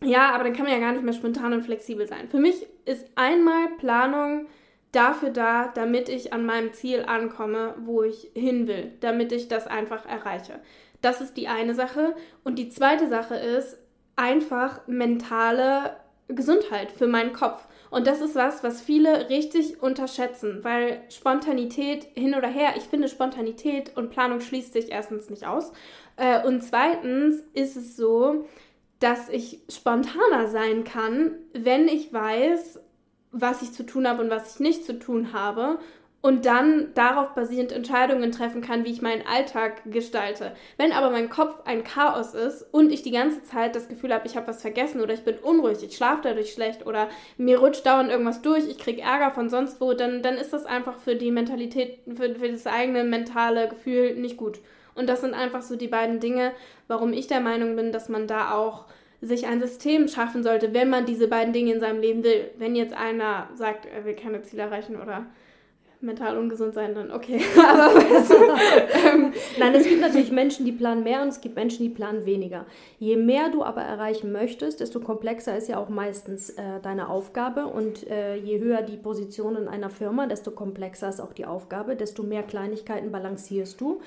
ja, 0.01 0.31
aber 0.31 0.45
dann 0.45 0.53
kann 0.53 0.65
man 0.65 0.73
ja 0.73 0.79
gar 0.79 0.93
nicht 0.93 1.03
mehr 1.03 1.13
spontan 1.13 1.53
und 1.53 1.63
flexibel 1.63 2.07
sein. 2.07 2.27
Für 2.27 2.39
mich 2.39 2.65
ist 2.85 3.07
einmal 3.15 3.67
Planung 3.77 4.47
dafür 4.95 5.29
da, 5.29 5.71
damit 5.73 6.09
ich 6.09 6.33
an 6.33 6.45
meinem 6.45 6.73
Ziel 6.73 7.03
ankomme, 7.05 7.75
wo 7.79 8.03
ich 8.03 8.31
hin 8.33 8.67
will, 8.67 8.93
damit 9.01 9.31
ich 9.31 9.47
das 9.47 9.67
einfach 9.67 10.05
erreiche. 10.05 10.59
Das 11.01 11.21
ist 11.21 11.37
die 11.37 11.47
eine 11.47 11.75
Sache. 11.75 12.15
Und 12.43 12.57
die 12.57 12.69
zweite 12.69 13.07
Sache 13.07 13.35
ist 13.35 13.77
einfach 14.15 14.87
mentale 14.87 15.97
Gesundheit 16.27 16.91
für 16.91 17.07
meinen 17.07 17.33
Kopf. 17.33 17.67
Und 17.91 18.07
das 18.07 18.21
ist 18.21 18.35
was, 18.35 18.63
was 18.63 18.81
viele 18.81 19.29
richtig 19.29 19.81
unterschätzen, 19.81 20.63
weil 20.63 21.01
Spontanität 21.09 22.07
hin 22.15 22.33
oder 22.35 22.47
her, 22.47 22.73
ich 22.75 22.83
finde 22.83 23.07
Spontanität 23.07 23.95
und 23.95 24.09
Planung 24.09 24.41
schließt 24.41 24.73
sich 24.73 24.91
erstens 24.91 25.29
nicht 25.29 25.45
aus. 25.45 25.71
Äh, 26.17 26.45
und 26.45 26.61
zweitens 26.61 27.43
ist 27.53 27.75
es 27.75 27.95
so, 27.95 28.45
dass 28.99 29.29
ich 29.29 29.59
spontaner 29.69 30.47
sein 30.47 30.83
kann, 30.83 31.35
wenn 31.53 31.87
ich 31.87 32.11
weiß, 32.11 32.79
was 33.35 33.61
ich 33.61 33.73
zu 33.73 33.85
tun 33.85 34.07
habe 34.07 34.23
und 34.23 34.29
was 34.29 34.55
ich 34.55 34.59
nicht 34.59 34.85
zu 34.85 34.97
tun 34.97 35.33
habe 35.33 35.77
und 36.21 36.47
dann 36.47 36.87
darauf 36.95 37.35
basierend 37.35 37.71
Entscheidungen 37.71 38.31
treffen 38.31 38.61
kann, 38.61 38.83
wie 38.83 38.91
ich 38.91 39.01
meinen 39.01 39.27
Alltag 39.27 39.83
gestalte. 39.85 40.53
Wenn 40.75 40.91
aber 40.91 41.11
mein 41.11 41.29
Kopf 41.29 41.53
ein 41.65 41.83
Chaos 41.83 42.33
ist 42.33 42.65
und 42.71 42.91
ich 42.91 43.03
die 43.03 43.11
ganze 43.11 43.43
Zeit 43.43 43.75
das 43.75 43.89
Gefühl 43.89 44.11
habe, 44.11 44.25
ich 44.25 44.35
habe 44.35 44.47
was 44.47 44.61
vergessen 44.61 45.01
oder 45.01 45.13
ich 45.13 45.23
bin 45.23 45.37
unruhig, 45.37 45.83
ich 45.83 45.95
schlafe 45.95 46.21
dadurch 46.23 46.51
schlecht 46.51 46.87
oder 46.87 47.09
mir 47.37 47.59
rutscht 47.59 47.85
dauernd 47.85 48.09
irgendwas 48.09 48.41
durch, 48.41 48.67
ich 48.67 48.79
kriege 48.79 49.03
Ärger 49.03 49.29
von 49.29 49.49
sonst 49.49 49.79
wo, 49.79 49.93
dann, 49.93 50.23
dann 50.23 50.35
ist 50.35 50.51
das 50.51 50.65
einfach 50.65 50.97
für 50.97 51.15
die 51.15 51.29
Mentalität, 51.29 51.99
für, 52.07 52.33
für 52.33 52.49
das 52.49 52.65
eigene 52.65 53.03
mentale 53.03 53.67
Gefühl 53.67 54.15
nicht 54.15 54.37
gut. 54.37 54.61
Und 54.95 55.07
das 55.09 55.21
sind 55.21 55.33
einfach 55.33 55.61
so 55.61 55.75
die 55.75 55.89
beiden 55.89 56.19
Dinge, 56.19 56.53
warum 56.87 57.13
ich 57.13 57.27
der 57.27 57.41
Meinung 57.41 57.75
bin, 57.75 57.91
dass 57.91 58.09
man 58.09 58.25
da 58.27 58.55
auch 58.55 58.85
sich 59.21 59.47
ein 59.47 59.59
System 59.59 60.07
schaffen 60.07 60.43
sollte, 60.43 60.73
wenn 60.73 60.89
man 60.89 61.05
diese 61.05 61.27
beiden 61.27 61.53
Dinge 61.53 61.73
in 61.73 61.79
seinem 61.79 62.01
Leben 62.01 62.23
will. 62.23 62.51
Wenn 62.57 62.75
jetzt 62.75 62.93
einer 62.93 63.49
sagt, 63.55 63.85
er 63.85 64.05
will 64.05 64.15
keine 64.15 64.41
Ziele 64.41 64.63
erreichen 64.63 64.95
oder 65.01 65.25
mental 66.05 66.37
ungesund 66.37 66.73
sein, 66.73 66.93
dann 66.93 67.11
okay. 67.11 67.41
Aber 67.57 67.99
ähm, 67.99 69.33
Nein, 69.57 69.75
es 69.75 69.87
gibt 69.87 70.01
natürlich 70.01 70.31
Menschen, 70.31 70.65
die 70.65 70.71
planen 70.71 71.03
mehr 71.03 71.21
und 71.21 71.29
es 71.29 71.41
gibt 71.41 71.55
Menschen, 71.55 71.83
die 71.83 71.89
planen 71.89 72.25
weniger. 72.25 72.65
Je 72.99 73.17
mehr 73.17 73.49
du 73.49 73.63
aber 73.63 73.81
erreichen 73.81 74.31
möchtest, 74.31 74.79
desto 74.79 74.99
komplexer 74.99 75.57
ist 75.57 75.67
ja 75.67 75.77
auch 75.77 75.89
meistens 75.89 76.51
äh, 76.51 76.79
deine 76.81 77.09
Aufgabe 77.09 77.67
und 77.67 78.07
äh, 78.07 78.35
je 78.35 78.59
höher 78.59 78.81
die 78.81 78.97
Position 78.97 79.55
in 79.55 79.67
einer 79.67 79.89
Firma, 79.89 80.27
desto 80.27 80.51
komplexer 80.51 81.09
ist 81.09 81.19
auch 81.19 81.33
die 81.33 81.45
Aufgabe, 81.45 81.95
desto 81.95 82.23
mehr 82.23 82.43
Kleinigkeiten 82.43 83.11
balancierst 83.11 83.81
du 83.81 84.01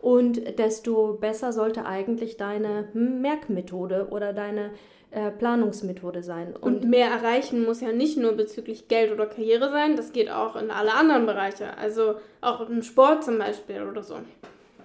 und 0.00 0.58
desto 0.58 1.14
besser 1.14 1.52
sollte 1.52 1.84
eigentlich 1.84 2.36
deine 2.36 2.88
Merkmethode 2.94 4.08
oder 4.10 4.32
deine 4.32 4.70
äh, 5.10 5.30
Planungsmethode 5.30 6.22
sein. 6.22 6.54
Und, 6.54 6.84
und, 6.84 6.90
mehr 6.90 7.10
erreichen 7.10 7.64
muss 7.64 7.80
ja 7.80 7.92
nicht 7.92 8.16
nur 8.16 8.32
bezüglich 8.32 8.88
Geld 8.88 9.12
oder 9.12 9.26
Karriere 9.26 9.70
sein, 9.70 9.96
das 9.96 10.12
geht 10.12 10.30
auch 10.30 10.56
in 10.56 10.70
alle 10.70 10.94
anderen 10.94 11.26
Bereiche, 11.26 11.76
also 11.76 12.14
auch 12.40 12.68
im 12.68 12.82
Sport 12.82 13.24
zum 13.24 13.38
Beispiel 13.38 13.82
oder 13.82 14.02
so. 14.02 14.16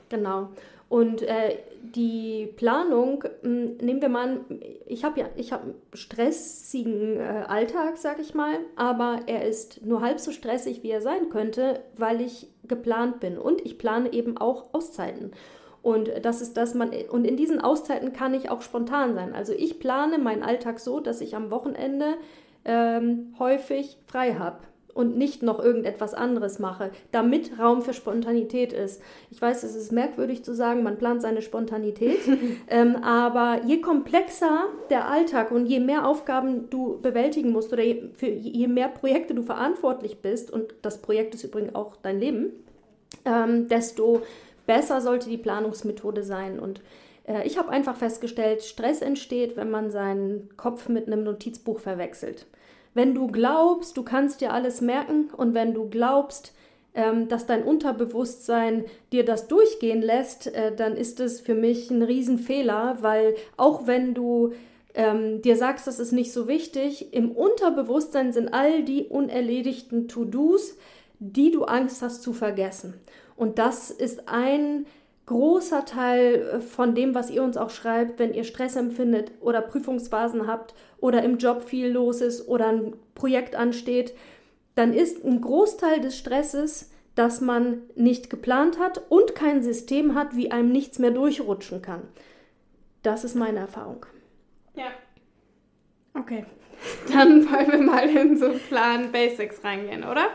Genau. 0.09 0.49
Und 0.87 1.23
äh, 1.23 1.57
die 1.81 2.47
Planung, 2.55 3.23
mh, 3.23 3.49
hm, 3.49 3.77
nehmen 3.77 4.01
wir 4.01 4.09
mal 4.09 4.27
an, 4.27 4.45
ich 4.85 5.03
habe 5.03 5.19
ja, 5.19 5.27
ich 5.35 5.51
habe 5.51 5.63
einen 5.63 5.75
stressigen 5.93 7.19
äh, 7.19 7.45
Alltag, 7.47 7.97
sag 7.97 8.19
ich 8.19 8.33
mal, 8.33 8.59
aber 8.75 9.21
er 9.25 9.45
ist 9.45 9.85
nur 9.85 10.01
halb 10.01 10.19
so 10.19 10.31
stressig, 10.31 10.83
wie 10.83 10.91
er 10.91 11.01
sein 11.01 11.29
könnte, 11.29 11.81
weil 11.97 12.21
ich 12.21 12.47
geplant 12.67 13.19
bin. 13.19 13.37
Und 13.37 13.65
ich 13.65 13.77
plane 13.77 14.13
eben 14.13 14.37
auch 14.37 14.73
Auszeiten. 14.73 15.31
Und 15.81 16.11
das 16.23 16.41
ist 16.41 16.57
das, 16.57 16.73
man, 16.73 16.91
und 17.11 17.25
in 17.25 17.37
diesen 17.37 17.61
Auszeiten 17.61 18.11
kann 18.11 18.33
ich 18.33 18.49
auch 18.49 18.61
spontan 18.61 19.13
sein. 19.13 19.35
Also 19.35 19.53
ich 19.53 19.79
plane 19.79 20.17
meinen 20.17 20.41
Alltag 20.41 20.79
so, 20.79 20.99
dass 20.99 21.21
ich 21.21 21.35
am 21.35 21.51
Wochenende 21.51 22.15
ähm, 22.63 23.35
häufig 23.37 23.97
frei 24.07 24.33
habe 24.33 24.57
und 24.95 25.17
nicht 25.17 25.43
noch 25.43 25.59
irgendetwas 25.59 26.13
anderes 26.13 26.57
mache, 26.57 26.89
damit 27.11 27.59
Raum 27.59 27.81
für 27.81 27.93
Spontanität 27.93 28.71
ist. 28.73 29.01
Ich 29.29 29.41
weiß, 29.41 29.63
es 29.63 29.75
ist 29.75 29.91
merkwürdig 29.91 30.43
zu 30.43 30.55
sagen, 30.55 30.83
man 30.83 30.97
plant 30.97 31.21
seine 31.21 31.41
Spontanität, 31.41 32.19
ähm, 32.69 32.95
aber 33.03 33.61
je 33.65 33.81
komplexer 33.81 34.67
der 34.89 35.07
Alltag 35.07 35.51
und 35.51 35.65
je 35.65 35.81
mehr 35.81 36.07
Aufgaben 36.07 36.69
du 36.69 36.97
bewältigen 37.01 37.51
musst 37.51 37.73
oder 37.73 37.83
je, 37.83 38.09
für 38.15 38.27
je 38.27 38.67
mehr 38.67 38.87
Projekte 38.87 39.35
du 39.35 39.43
verantwortlich 39.43 40.21
bist, 40.21 40.49
und 40.49 40.73
das 40.81 41.01
Projekt 41.01 41.35
ist 41.35 41.43
übrigens 41.43 41.75
auch 41.75 41.97
dein 41.97 42.19
Leben, 42.19 42.53
ähm, 43.25 43.67
desto 43.67 44.21
besser 44.65 45.01
sollte 45.01 45.29
die 45.29 45.37
Planungsmethode 45.37 46.23
sein. 46.23 46.57
Und 46.57 46.81
äh, 47.27 47.45
ich 47.45 47.57
habe 47.57 47.69
einfach 47.69 47.97
festgestellt, 47.97 48.63
Stress 48.63 49.01
entsteht, 49.01 49.57
wenn 49.57 49.69
man 49.69 49.91
seinen 49.91 50.49
Kopf 50.55 50.87
mit 50.87 51.07
einem 51.07 51.25
Notizbuch 51.25 51.79
verwechselt. 51.79 52.45
Wenn 52.95 53.13
du 53.13 53.27
glaubst, 53.27 53.97
du 53.97 54.03
kannst 54.03 54.41
dir 54.41 54.51
alles 54.51 54.81
merken 54.81 55.29
und 55.35 55.53
wenn 55.53 55.73
du 55.73 55.89
glaubst, 55.89 56.53
ähm, 56.95 57.27
dass 57.27 57.45
dein 57.45 57.63
Unterbewusstsein 57.63 58.85
dir 59.11 59.25
das 59.25 59.47
durchgehen 59.47 60.01
lässt, 60.01 60.47
äh, 60.47 60.73
dann 60.73 60.95
ist 60.95 61.19
es 61.19 61.41
für 61.41 61.55
mich 61.55 61.91
ein 61.91 62.01
Riesenfehler, 62.01 62.97
weil 63.01 63.35
auch 63.57 63.85
wenn 63.85 64.13
du 64.13 64.53
ähm, 64.93 65.41
dir 65.41 65.57
sagst, 65.57 65.87
das 65.87 65.99
ist 65.99 66.13
nicht 66.13 66.31
so 66.31 66.47
wichtig, 66.47 67.13
im 67.13 67.31
Unterbewusstsein 67.31 68.31
sind 68.31 68.53
all 68.53 68.83
die 68.83 69.03
unerledigten 69.03 70.07
To-Dos, 70.07 70.77
die 71.19 71.51
du 71.51 71.65
Angst 71.65 72.01
hast 72.01 72.23
zu 72.23 72.31
vergessen. 72.31 72.93
Und 73.35 73.59
das 73.59 73.91
ist 73.91 74.29
ein 74.29 74.85
großer 75.25 75.85
Teil 75.85 76.35
äh, 76.35 76.59
von 76.59 76.95
dem, 76.95 77.15
was 77.15 77.29
ihr 77.29 77.43
uns 77.43 77.57
auch 77.57 77.69
schreibt, 77.69 78.19
wenn 78.19 78.33
ihr 78.33 78.43
Stress 78.43 78.75
empfindet 78.75 79.31
oder 79.41 79.61
Prüfungsphasen 79.61 80.47
habt 80.47 80.73
oder 80.99 81.23
im 81.23 81.37
Job 81.37 81.63
viel 81.63 81.87
los 81.87 82.21
ist 82.21 82.47
oder 82.47 82.67
ein 82.67 82.93
Projekt 83.15 83.55
ansteht, 83.55 84.13
dann 84.75 84.93
ist 84.93 85.23
ein 85.23 85.41
Großteil 85.41 86.01
des 86.01 86.17
Stresses, 86.17 86.91
dass 87.15 87.39
man 87.39 87.83
nicht 87.95 88.29
geplant 88.29 88.77
hat 88.77 89.01
und 89.09 89.35
kein 89.35 89.63
System 89.63 90.15
hat, 90.15 90.35
wie 90.35 90.51
einem 90.51 90.71
nichts 90.71 90.99
mehr 90.99 91.11
durchrutschen 91.11 91.81
kann. 91.81 92.03
Das 93.03 93.23
ist 93.23 93.35
meine 93.35 93.59
Erfahrung. 93.59 94.05
Ja. 94.75 94.87
Okay. 96.13 96.45
Dann 97.11 97.49
wollen 97.49 97.71
wir 97.71 97.81
mal 97.81 98.09
in 98.09 98.37
so 98.37 98.51
Plan 98.67 99.11
Basics 99.11 99.63
reingehen, 99.63 100.03
oder? 100.03 100.27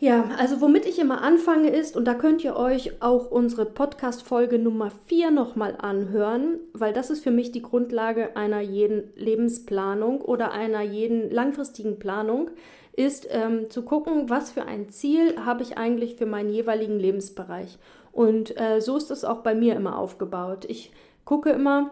Ja, 0.00 0.30
also 0.38 0.60
womit 0.60 0.86
ich 0.86 0.98
immer 0.98 1.22
anfange 1.22 1.70
ist, 1.70 1.96
und 1.96 2.04
da 2.04 2.14
könnt 2.14 2.42
ihr 2.42 2.56
euch 2.56 3.00
auch 3.00 3.30
unsere 3.30 3.64
Podcast-Folge 3.64 4.58
Nummer 4.58 4.90
4 5.06 5.30
nochmal 5.30 5.76
anhören, 5.78 6.58
weil 6.72 6.92
das 6.92 7.10
ist 7.10 7.22
für 7.22 7.30
mich 7.30 7.52
die 7.52 7.62
Grundlage 7.62 8.36
einer 8.36 8.60
jeden 8.60 9.12
Lebensplanung 9.14 10.20
oder 10.20 10.50
einer 10.50 10.82
jeden 10.82 11.30
langfristigen 11.30 11.98
Planung, 11.98 12.50
ist 12.96 13.28
ähm, 13.30 13.70
zu 13.70 13.82
gucken, 13.82 14.28
was 14.28 14.50
für 14.50 14.66
ein 14.66 14.88
Ziel 14.90 15.36
habe 15.44 15.62
ich 15.62 15.78
eigentlich 15.78 16.16
für 16.16 16.26
meinen 16.26 16.50
jeweiligen 16.50 16.98
Lebensbereich. 16.98 17.78
Und 18.12 18.60
äh, 18.60 18.80
so 18.80 18.96
ist 18.96 19.10
es 19.10 19.24
auch 19.24 19.38
bei 19.38 19.54
mir 19.54 19.74
immer 19.74 19.98
aufgebaut. 19.98 20.64
Ich 20.68 20.92
gucke 21.24 21.50
immer, 21.50 21.90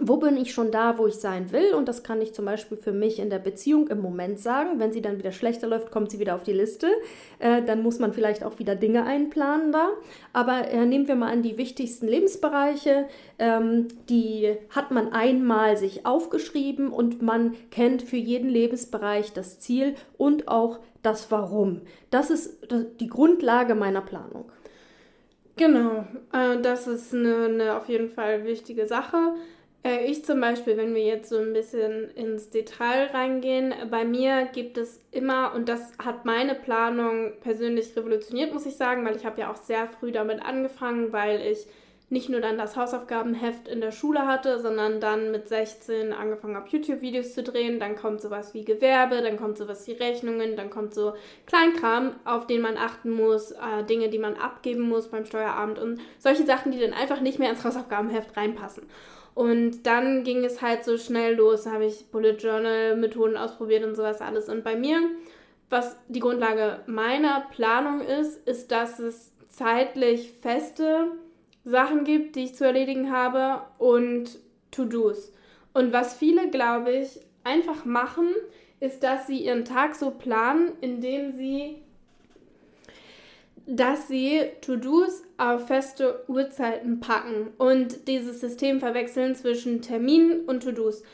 wo 0.00 0.16
bin 0.16 0.36
ich 0.36 0.52
schon 0.52 0.70
da, 0.70 0.98
wo 0.98 1.06
ich 1.06 1.16
sein 1.16 1.52
will? 1.52 1.74
Und 1.74 1.86
das 1.86 2.02
kann 2.02 2.22
ich 2.22 2.32
zum 2.32 2.46
Beispiel 2.46 2.78
für 2.78 2.92
mich 2.92 3.18
in 3.18 3.28
der 3.28 3.38
Beziehung 3.38 3.88
im 3.88 4.00
Moment 4.00 4.40
sagen. 4.40 4.78
Wenn 4.78 4.92
sie 4.92 5.02
dann 5.02 5.18
wieder 5.18 5.30
schlechter 5.30 5.66
läuft, 5.66 5.90
kommt 5.90 6.10
sie 6.10 6.18
wieder 6.18 6.34
auf 6.34 6.42
die 6.42 6.54
Liste. 6.54 6.88
Äh, 7.38 7.62
dann 7.62 7.82
muss 7.82 7.98
man 7.98 8.12
vielleicht 8.12 8.42
auch 8.42 8.58
wieder 8.58 8.74
Dinge 8.74 9.04
einplanen 9.04 9.72
da. 9.72 9.90
Aber 10.32 10.68
äh, 10.68 10.86
nehmen 10.86 11.06
wir 11.06 11.16
mal 11.16 11.30
an 11.30 11.42
die 11.42 11.58
wichtigsten 11.58 12.08
Lebensbereiche. 12.08 13.08
Ähm, 13.38 13.88
die 14.08 14.56
hat 14.70 14.90
man 14.90 15.12
einmal 15.12 15.76
sich 15.76 16.06
aufgeschrieben 16.06 16.90
und 16.90 17.20
man 17.20 17.54
kennt 17.70 18.02
für 18.02 18.16
jeden 18.16 18.48
Lebensbereich 18.48 19.34
das 19.34 19.60
Ziel 19.60 19.94
und 20.16 20.48
auch 20.48 20.80
das 21.02 21.30
Warum. 21.30 21.82
Das 22.10 22.30
ist 22.30 22.66
die 23.00 23.08
Grundlage 23.08 23.74
meiner 23.74 24.00
Planung. 24.00 24.50
Genau, 25.56 26.06
äh, 26.32 26.58
das 26.62 26.86
ist 26.86 27.14
eine, 27.14 27.44
eine 27.44 27.76
auf 27.76 27.88
jeden 27.88 28.08
Fall 28.08 28.44
wichtige 28.44 28.86
Sache. 28.86 29.34
Äh, 29.82 30.04
ich 30.06 30.24
zum 30.24 30.40
Beispiel, 30.40 30.76
wenn 30.76 30.94
wir 30.94 31.04
jetzt 31.04 31.30
so 31.30 31.38
ein 31.38 31.52
bisschen 31.52 32.10
ins 32.10 32.50
Detail 32.50 33.06
reingehen, 33.12 33.72
bei 33.90 34.04
mir 34.04 34.46
gibt 34.52 34.76
es 34.78 35.00
immer, 35.10 35.54
und 35.54 35.68
das 35.68 35.92
hat 36.02 36.24
meine 36.24 36.54
Planung 36.54 37.32
persönlich 37.40 37.96
revolutioniert, 37.96 38.52
muss 38.52 38.66
ich 38.66 38.76
sagen, 38.76 39.04
weil 39.04 39.16
ich 39.16 39.24
habe 39.24 39.40
ja 39.40 39.50
auch 39.50 39.56
sehr 39.56 39.88
früh 39.88 40.12
damit 40.12 40.42
angefangen, 40.42 41.12
weil 41.12 41.40
ich 41.40 41.66
nicht 42.10 42.28
nur 42.28 42.40
dann 42.40 42.58
das 42.58 42.76
Hausaufgabenheft 42.76 43.68
in 43.68 43.80
der 43.80 43.92
Schule 43.92 44.26
hatte, 44.26 44.58
sondern 44.58 45.00
dann 45.00 45.30
mit 45.30 45.48
16 45.48 46.12
angefangen 46.12 46.56
habe, 46.56 46.68
YouTube-Videos 46.68 47.34
zu 47.34 47.44
drehen. 47.44 47.78
Dann 47.78 47.94
kommt 47.94 48.20
sowas 48.20 48.52
wie 48.52 48.64
Gewerbe, 48.64 49.22
dann 49.22 49.36
kommt 49.36 49.56
sowas 49.56 49.86
wie 49.86 49.92
Rechnungen, 49.92 50.56
dann 50.56 50.70
kommt 50.70 50.92
so 50.92 51.14
Kleinkram, 51.46 52.16
auf 52.24 52.48
den 52.48 52.62
man 52.62 52.76
achten 52.76 53.10
muss, 53.10 53.52
äh, 53.52 53.84
Dinge, 53.88 54.08
die 54.08 54.18
man 54.18 54.34
abgeben 54.34 54.82
muss 54.82 55.06
beim 55.08 55.24
Steueramt 55.24 55.78
und 55.78 56.00
solche 56.18 56.44
Sachen, 56.44 56.72
die 56.72 56.80
dann 56.80 56.92
einfach 56.92 57.20
nicht 57.20 57.38
mehr 57.38 57.50
ins 57.50 57.64
Hausaufgabenheft 57.64 58.36
reinpassen. 58.36 58.82
Und 59.34 59.86
dann 59.86 60.24
ging 60.24 60.44
es 60.44 60.60
halt 60.60 60.84
so 60.84 60.98
schnell 60.98 61.36
los, 61.36 61.66
habe 61.66 61.84
ich 61.84 62.10
Bullet 62.10 62.32
Journal 62.32 62.96
Methoden 62.96 63.36
ausprobiert 63.36 63.84
und 63.84 63.94
sowas 63.94 64.20
alles. 64.20 64.48
Und 64.48 64.64
bei 64.64 64.74
mir, 64.74 64.98
was 65.70 65.96
die 66.08 66.18
Grundlage 66.18 66.80
meiner 66.86 67.46
Planung 67.52 68.00
ist, 68.00 68.44
ist, 68.48 68.72
dass 68.72 68.98
es 68.98 69.32
zeitlich 69.48 70.32
feste 70.42 71.12
Sachen 71.64 72.04
gibt, 72.04 72.36
die 72.36 72.44
ich 72.44 72.54
zu 72.54 72.64
erledigen 72.64 73.12
habe 73.12 73.62
und 73.78 74.38
To-Dos. 74.70 75.32
Und 75.72 75.92
was 75.92 76.14
viele, 76.14 76.48
glaube 76.50 76.92
ich, 76.92 77.20
einfach 77.44 77.84
machen, 77.84 78.28
ist, 78.80 79.02
dass 79.02 79.26
sie 79.26 79.38
ihren 79.38 79.64
Tag 79.64 79.94
so 79.94 80.10
planen, 80.10 80.72
indem 80.80 81.32
sie 81.32 81.82
dass 83.66 84.08
sie 84.08 84.42
To-Dos 84.62 85.22
auf 85.38 85.68
feste 85.68 86.24
Uhrzeiten 86.26 86.98
packen 86.98 87.52
und 87.56 88.08
dieses 88.08 88.40
System 88.40 88.80
verwechseln 88.80 89.36
zwischen 89.36 89.80
Terminen 89.80 90.40
und 90.46 90.64
To-Dos. 90.64 91.04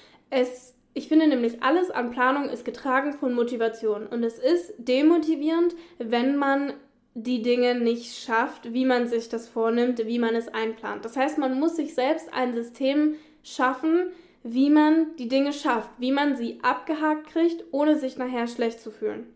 ich 0.94 1.08
finde 1.08 1.26
nämlich, 1.26 1.62
alles 1.62 1.90
an 1.90 2.10
Planung 2.10 2.48
ist 2.48 2.64
getragen 2.64 3.12
von 3.12 3.34
Motivation 3.34 4.06
und 4.06 4.22
es 4.22 4.38
ist 4.38 4.72
demotivierend, 4.78 5.74
wenn 5.98 6.36
man 6.36 6.72
die 7.18 7.40
Dinge 7.40 7.74
nicht 7.74 8.14
schafft, 8.14 8.74
wie 8.74 8.84
man 8.84 9.08
sich 9.08 9.30
das 9.30 9.48
vornimmt, 9.48 10.06
wie 10.06 10.18
man 10.18 10.34
es 10.34 10.48
einplant. 10.48 11.02
Das 11.02 11.16
heißt, 11.16 11.38
man 11.38 11.58
muss 11.58 11.76
sich 11.76 11.94
selbst 11.94 12.28
ein 12.34 12.52
System 12.52 13.14
schaffen, 13.42 14.08
wie 14.42 14.68
man 14.68 15.16
die 15.18 15.28
Dinge 15.28 15.54
schafft, 15.54 15.88
wie 15.96 16.12
man 16.12 16.36
sie 16.36 16.58
abgehakt 16.60 17.28
kriegt, 17.28 17.64
ohne 17.70 17.98
sich 17.98 18.18
nachher 18.18 18.46
schlecht 18.46 18.80
zu 18.80 18.90
fühlen. 18.90 19.26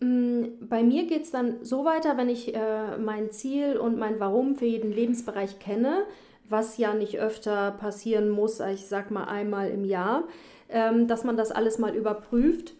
Mm, 0.00 0.44
bei 0.60 0.82
mir 0.82 1.06
geht 1.06 1.22
es 1.22 1.30
dann 1.30 1.64
so 1.64 1.86
weiter, 1.86 2.18
wenn 2.18 2.28
ich 2.28 2.54
äh, 2.54 2.98
mein 2.98 3.30
Ziel 3.30 3.78
und 3.78 3.98
mein 3.98 4.20
Warum 4.20 4.54
für 4.56 4.66
jeden 4.66 4.92
Lebensbereich 4.92 5.58
kenne, 5.60 6.04
was 6.50 6.76
ja 6.76 6.92
nicht 6.92 7.18
öfter 7.18 7.70
passieren 7.70 8.28
muss, 8.28 8.60
ich 8.60 8.84
sag 8.86 9.10
mal 9.10 9.24
einmal 9.24 9.70
im 9.70 9.86
Jahr, 9.86 10.24
ähm, 10.68 11.08
dass 11.08 11.24
man 11.24 11.38
das 11.38 11.52
alles 11.52 11.78
mal 11.78 11.94
überprüft 11.96 12.74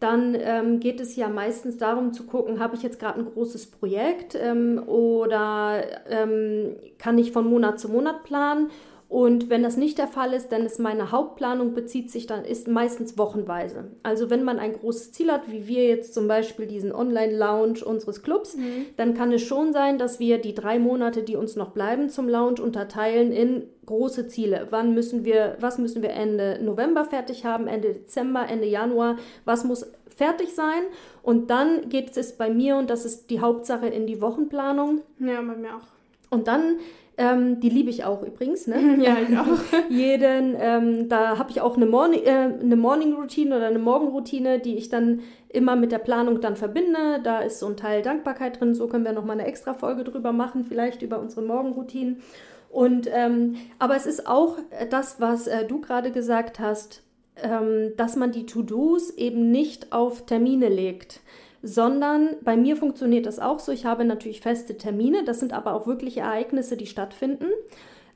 dann 0.00 0.36
ähm, 0.38 0.80
geht 0.80 1.00
es 1.00 1.16
ja 1.16 1.28
meistens 1.28 1.76
darum 1.76 2.12
zu 2.12 2.24
gucken, 2.24 2.60
habe 2.60 2.76
ich 2.76 2.82
jetzt 2.82 3.00
gerade 3.00 3.18
ein 3.18 3.26
großes 3.26 3.70
Projekt 3.70 4.36
ähm, 4.40 4.80
oder 4.86 5.82
ähm, 6.08 6.76
kann 6.98 7.18
ich 7.18 7.32
von 7.32 7.48
Monat 7.48 7.80
zu 7.80 7.88
Monat 7.88 8.22
planen. 8.22 8.70
Und 9.08 9.48
wenn 9.48 9.62
das 9.62 9.78
nicht 9.78 9.96
der 9.96 10.06
Fall 10.06 10.34
ist, 10.34 10.52
dann 10.52 10.66
ist 10.66 10.78
meine 10.78 11.10
Hauptplanung 11.10 11.72
bezieht 11.72 12.10
sich 12.10 12.26
dann 12.26 12.44
ist 12.44 12.68
meistens 12.68 13.16
wochenweise. 13.16 13.90
Also 14.02 14.28
wenn 14.28 14.44
man 14.44 14.58
ein 14.58 14.74
großes 14.74 15.12
Ziel 15.12 15.32
hat, 15.32 15.50
wie 15.50 15.66
wir 15.66 15.86
jetzt 15.86 16.12
zum 16.12 16.28
Beispiel 16.28 16.66
diesen 16.66 16.92
Online-Lounge 16.92 17.82
unseres 17.84 18.22
Clubs, 18.22 18.56
mhm. 18.56 18.86
dann 18.98 19.14
kann 19.14 19.32
es 19.32 19.42
schon 19.42 19.72
sein, 19.72 19.96
dass 19.96 20.20
wir 20.20 20.38
die 20.38 20.54
drei 20.54 20.78
Monate, 20.78 21.22
die 21.22 21.36
uns 21.36 21.56
noch 21.56 21.70
bleiben 21.70 22.10
zum 22.10 22.28
Lounge, 22.28 22.60
unterteilen 22.60 23.32
in 23.32 23.62
große 23.86 24.28
Ziele. 24.28 24.66
Wann 24.68 24.92
müssen 24.92 25.24
wir, 25.24 25.56
was 25.58 25.78
müssen 25.78 26.02
wir 26.02 26.10
Ende 26.10 26.60
November 26.62 27.06
fertig 27.06 27.46
haben, 27.46 27.66
Ende 27.66 27.94
Dezember, 27.94 28.46
Ende 28.46 28.66
Januar, 28.66 29.16
was 29.46 29.64
muss 29.64 29.90
fertig 30.14 30.54
sein? 30.54 30.82
Und 31.22 31.48
dann 31.48 31.88
geht 31.88 32.14
es 32.14 32.36
bei 32.36 32.50
mir, 32.50 32.76
und 32.76 32.90
das 32.90 33.06
ist 33.06 33.30
die 33.30 33.40
Hauptsache, 33.40 33.86
in 33.86 34.06
die 34.06 34.20
Wochenplanung. 34.20 35.00
Ja, 35.18 35.40
bei 35.40 35.56
mir 35.56 35.76
auch. 35.76 35.86
Und 36.30 36.48
dann 36.48 36.78
ähm, 37.20 37.58
die 37.58 37.68
liebe 37.68 37.90
ich 37.90 38.04
auch 38.04 38.22
übrigens, 38.22 38.68
ne? 38.68 38.96
Ja, 39.02 39.16
ich 39.20 39.36
auch. 39.36 39.58
Jeden, 39.90 40.56
ähm, 40.56 41.08
da 41.08 41.36
habe 41.36 41.50
ich 41.50 41.60
auch 41.60 41.76
eine, 41.76 41.86
Morning, 41.86 42.22
äh, 42.22 42.54
eine 42.60 42.76
Morning 42.76 43.12
Routine 43.12 43.56
oder 43.56 43.66
eine 43.66 43.80
Morgenroutine, 43.80 44.60
die 44.60 44.76
ich 44.76 44.88
dann 44.88 45.22
immer 45.48 45.74
mit 45.74 45.90
der 45.90 45.98
Planung 45.98 46.40
dann 46.40 46.54
verbinde. 46.54 47.18
Da 47.24 47.40
ist 47.40 47.58
so 47.58 47.66
ein 47.66 47.76
Teil 47.76 48.02
Dankbarkeit 48.02 48.60
drin. 48.60 48.76
So 48.76 48.86
können 48.86 49.04
wir 49.04 49.12
nochmal 49.12 49.40
eine 49.40 49.48
extra 49.48 49.74
Folge 49.74 50.04
drüber 50.04 50.30
machen, 50.30 50.64
vielleicht 50.64 51.02
über 51.02 51.18
unsere 51.18 51.42
Morgenroutinen. 51.42 52.22
Und 52.70 53.08
ähm, 53.12 53.56
aber 53.80 53.96
es 53.96 54.06
ist 54.06 54.28
auch 54.28 54.58
das, 54.88 55.20
was 55.20 55.48
äh, 55.48 55.64
du 55.64 55.80
gerade 55.80 56.12
gesagt 56.12 56.60
hast, 56.60 57.02
ähm, 57.42 57.94
dass 57.96 58.14
man 58.14 58.30
die 58.30 58.46
To-Dos 58.46 59.10
eben 59.10 59.50
nicht 59.50 59.92
auf 59.92 60.24
Termine 60.24 60.68
legt, 60.68 61.20
sondern 61.62 62.36
bei 62.42 62.56
mir 62.56 62.76
funktioniert 62.76 63.26
das 63.26 63.38
auch 63.38 63.58
so. 63.58 63.72
Ich 63.72 63.84
habe 63.84 64.04
natürlich 64.04 64.40
feste 64.40 64.76
Termine, 64.76 65.24
das 65.24 65.40
sind 65.40 65.52
aber 65.52 65.74
auch 65.74 65.86
wirklich 65.86 66.18
Ereignisse, 66.18 66.76
die 66.76 66.86
stattfinden. 66.86 67.46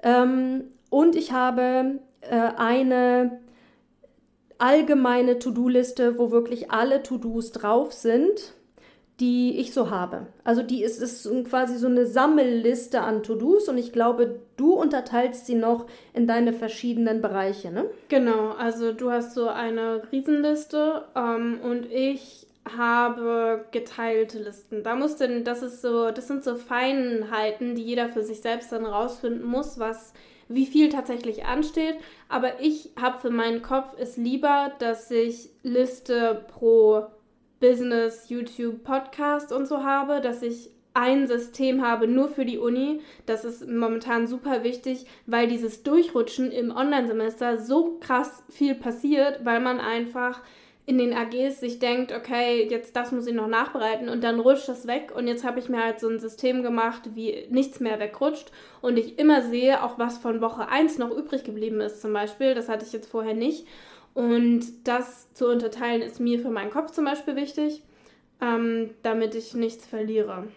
Ähm, 0.02 0.64
und 0.90 1.16
ich 1.16 1.32
habe 1.32 2.00
äh, 2.20 2.50
eine 2.56 3.40
allgemeine 4.58 5.38
To-Do-Liste, 5.38 6.18
wo 6.18 6.30
wirklich 6.30 6.70
alle 6.70 7.02
To-Dos 7.02 7.52
drauf 7.52 7.92
sind 7.92 8.54
die 9.22 9.60
ich 9.60 9.72
so 9.72 9.88
habe. 9.90 10.26
Also 10.42 10.64
die 10.64 10.82
ist, 10.82 11.00
ist 11.00 11.30
quasi 11.48 11.78
so 11.78 11.86
eine 11.86 12.06
Sammelliste 12.06 13.02
an 13.02 13.22
To-Dos 13.22 13.68
und 13.68 13.78
ich 13.78 13.92
glaube, 13.92 14.40
du 14.56 14.72
unterteilst 14.72 15.46
sie 15.46 15.54
noch 15.54 15.86
in 16.12 16.26
deine 16.26 16.52
verschiedenen 16.52 17.20
Bereiche, 17.20 17.70
ne? 17.70 17.84
Genau, 18.08 18.50
also 18.58 18.92
du 18.92 19.12
hast 19.12 19.34
so 19.34 19.48
eine 19.48 20.02
Riesenliste 20.10 21.04
ähm, 21.14 21.60
und 21.62 21.86
ich 21.92 22.48
habe 22.68 23.66
geteilte 23.72 24.38
Listen. 24.38 24.82
Da 24.82 24.94
muss 24.94 25.16
denn, 25.16 25.44
das 25.44 25.62
ist 25.62 25.82
so, 25.82 26.10
das 26.10 26.28
sind 26.28 26.44
so 26.44 26.56
Feinheiten, 26.56 27.74
die 27.74 27.82
jeder 27.82 28.08
für 28.08 28.22
sich 28.22 28.40
selbst 28.40 28.72
dann 28.72 28.86
rausfinden 28.86 29.44
muss, 29.44 29.78
was 29.78 30.12
wie 30.48 30.66
viel 30.66 30.88
tatsächlich 30.88 31.44
ansteht. 31.44 31.96
Aber 32.28 32.60
ich 32.60 32.90
habe 33.00 33.18
für 33.18 33.30
meinen 33.30 33.62
Kopf 33.62 33.94
es 33.98 34.16
lieber, 34.16 34.72
dass 34.78 35.10
ich 35.10 35.50
Liste 35.62 36.44
pro 36.48 37.06
Business, 37.60 38.28
YouTube, 38.28 38.84
Podcast 38.84 39.52
und 39.52 39.66
so 39.66 39.82
habe, 39.84 40.20
dass 40.20 40.42
ich 40.42 40.70
ein 40.94 41.26
System 41.26 41.82
habe 41.82 42.06
nur 42.06 42.28
für 42.28 42.44
die 42.44 42.58
Uni. 42.58 43.00
Das 43.24 43.44
ist 43.44 43.66
momentan 43.66 44.26
super 44.26 44.62
wichtig, 44.62 45.06
weil 45.26 45.48
dieses 45.48 45.82
Durchrutschen 45.82 46.50
im 46.50 46.70
Online-Semester 46.70 47.58
so 47.58 47.98
krass 48.00 48.42
viel 48.50 48.74
passiert, 48.74 49.44
weil 49.44 49.60
man 49.60 49.80
einfach 49.80 50.42
in 50.84 50.98
den 50.98 51.12
AGs 51.14 51.60
sich 51.60 51.78
denkt, 51.78 52.12
okay, 52.12 52.66
jetzt 52.68 52.96
das 52.96 53.12
muss 53.12 53.26
ich 53.26 53.34
noch 53.34 53.46
nachbereiten 53.46 54.08
und 54.08 54.24
dann 54.24 54.40
rutscht 54.40 54.68
das 54.68 54.86
weg 54.86 55.12
und 55.14 55.28
jetzt 55.28 55.44
habe 55.44 55.60
ich 55.60 55.68
mir 55.68 55.82
halt 55.82 56.00
so 56.00 56.08
ein 56.08 56.18
System 56.18 56.62
gemacht, 56.62 57.10
wie 57.14 57.46
nichts 57.50 57.78
mehr 57.78 58.00
wegrutscht 58.00 58.50
und 58.80 58.98
ich 58.98 59.18
immer 59.18 59.42
sehe, 59.42 59.84
auch 59.84 59.98
was 59.98 60.18
von 60.18 60.40
Woche 60.40 60.68
1 60.68 60.98
noch 60.98 61.10
übrig 61.10 61.44
geblieben 61.44 61.80
ist 61.80 62.02
zum 62.02 62.12
Beispiel, 62.12 62.54
das 62.54 62.68
hatte 62.68 62.84
ich 62.84 62.92
jetzt 62.92 63.10
vorher 63.10 63.34
nicht 63.34 63.66
und 64.14 64.64
das 64.84 65.32
zu 65.34 65.46
unterteilen 65.48 66.02
ist 66.02 66.20
mir 66.20 66.40
für 66.40 66.50
meinen 66.50 66.70
Kopf 66.70 66.90
zum 66.90 67.04
Beispiel 67.04 67.36
wichtig, 67.36 67.82
ähm, 68.40 68.90
damit 69.02 69.34
ich 69.34 69.54
nichts 69.54 69.86
verliere. 69.86 70.48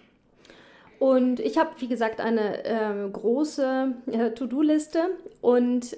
Und 0.99 1.39
ich 1.39 1.57
habe, 1.57 1.71
wie 1.79 1.87
gesagt, 1.87 2.19
eine 2.19 2.63
äh, 2.63 3.09
große 3.11 3.93
äh, 4.11 4.31
To-Do-Liste. 4.31 5.09
Und 5.41 5.97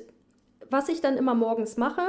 was 0.69 0.89
ich 0.89 1.01
dann 1.01 1.17
immer 1.17 1.35
morgens 1.35 1.77
mache, 1.77 2.01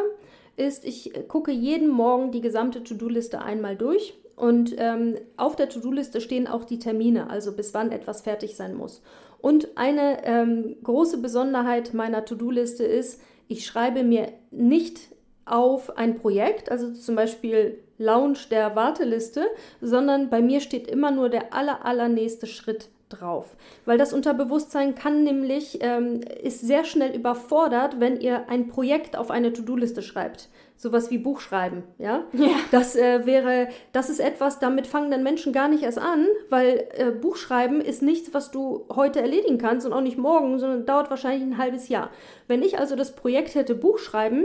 ist, 0.58 0.84
ich 0.84 1.12
gucke 1.28 1.50
jeden 1.50 1.88
Morgen 1.88 2.32
die 2.32 2.40
gesamte 2.40 2.82
To-Do-Liste 2.82 3.40
einmal 3.42 3.76
durch. 3.76 4.14
Und 4.36 4.74
ähm, 4.78 5.16
auf 5.36 5.56
der 5.56 5.68
To-Do-Liste 5.68 6.20
stehen 6.20 6.46
auch 6.46 6.64
die 6.64 6.78
Termine, 6.78 7.28
also 7.28 7.52
bis 7.52 7.74
wann 7.74 7.90
etwas 7.90 8.20
fertig 8.20 8.54
sein 8.54 8.76
muss. 8.76 9.02
Und 9.40 9.76
eine 9.76 10.24
ähm, 10.24 10.76
große 10.82 11.18
Besonderheit 11.18 11.92
meiner 11.94 12.24
To-Do-Liste 12.24 12.84
ist, 12.84 13.20
ich 13.48 13.66
schreibe 13.66 14.04
mir 14.04 14.32
nicht 14.50 15.00
auf 15.44 15.96
ein 15.96 16.18
Projekt, 16.18 16.70
also 16.70 16.92
zum 16.92 17.16
Beispiel 17.16 17.78
Launch 17.98 18.48
der 18.48 18.76
Warteliste, 18.76 19.46
sondern 19.80 20.30
bei 20.30 20.40
mir 20.40 20.60
steht 20.60 20.86
immer 20.86 21.10
nur 21.10 21.30
der 21.30 21.52
aller, 21.52 21.84
allernächste 21.84 22.46
Schritt 22.46 22.90
drauf. 23.08 23.56
Weil 23.84 23.98
das 23.98 24.12
Unterbewusstsein 24.12 24.94
kann 24.94 25.24
nämlich, 25.24 25.78
ähm, 25.82 26.20
ist 26.42 26.60
sehr 26.60 26.84
schnell 26.84 27.14
überfordert, 27.14 28.00
wenn 28.00 28.20
ihr 28.20 28.48
ein 28.48 28.68
Projekt 28.68 29.16
auf 29.16 29.30
eine 29.30 29.52
To-Do-Liste 29.52 30.02
schreibt. 30.02 30.48
Sowas 30.76 31.10
wie 31.10 31.18
Buchschreiben, 31.18 31.82
ja? 31.98 32.22
ja. 32.32 32.50
Das 32.70 32.94
äh, 32.94 33.26
wäre, 33.26 33.68
das 33.92 34.10
ist 34.10 34.20
etwas, 34.20 34.60
damit 34.60 34.86
fangen 34.86 35.10
dann 35.10 35.24
Menschen 35.24 35.52
gar 35.52 35.66
nicht 35.66 35.82
erst 35.82 35.98
an, 35.98 36.28
weil 36.50 36.86
äh, 36.94 37.10
Buchschreiben 37.10 37.80
ist 37.80 38.00
nichts, 38.00 38.32
was 38.32 38.52
du 38.52 38.86
heute 38.94 39.20
erledigen 39.20 39.58
kannst 39.58 39.86
und 39.86 39.92
auch 39.92 40.00
nicht 40.00 40.18
morgen, 40.18 40.58
sondern 40.60 40.86
dauert 40.86 41.10
wahrscheinlich 41.10 41.42
ein 41.42 41.58
halbes 41.58 41.88
Jahr. 41.88 42.10
Wenn 42.46 42.62
ich 42.62 42.78
also 42.78 42.94
das 42.94 43.16
Projekt 43.16 43.56
hätte 43.56 43.74
Buchschreiben, 43.74 44.44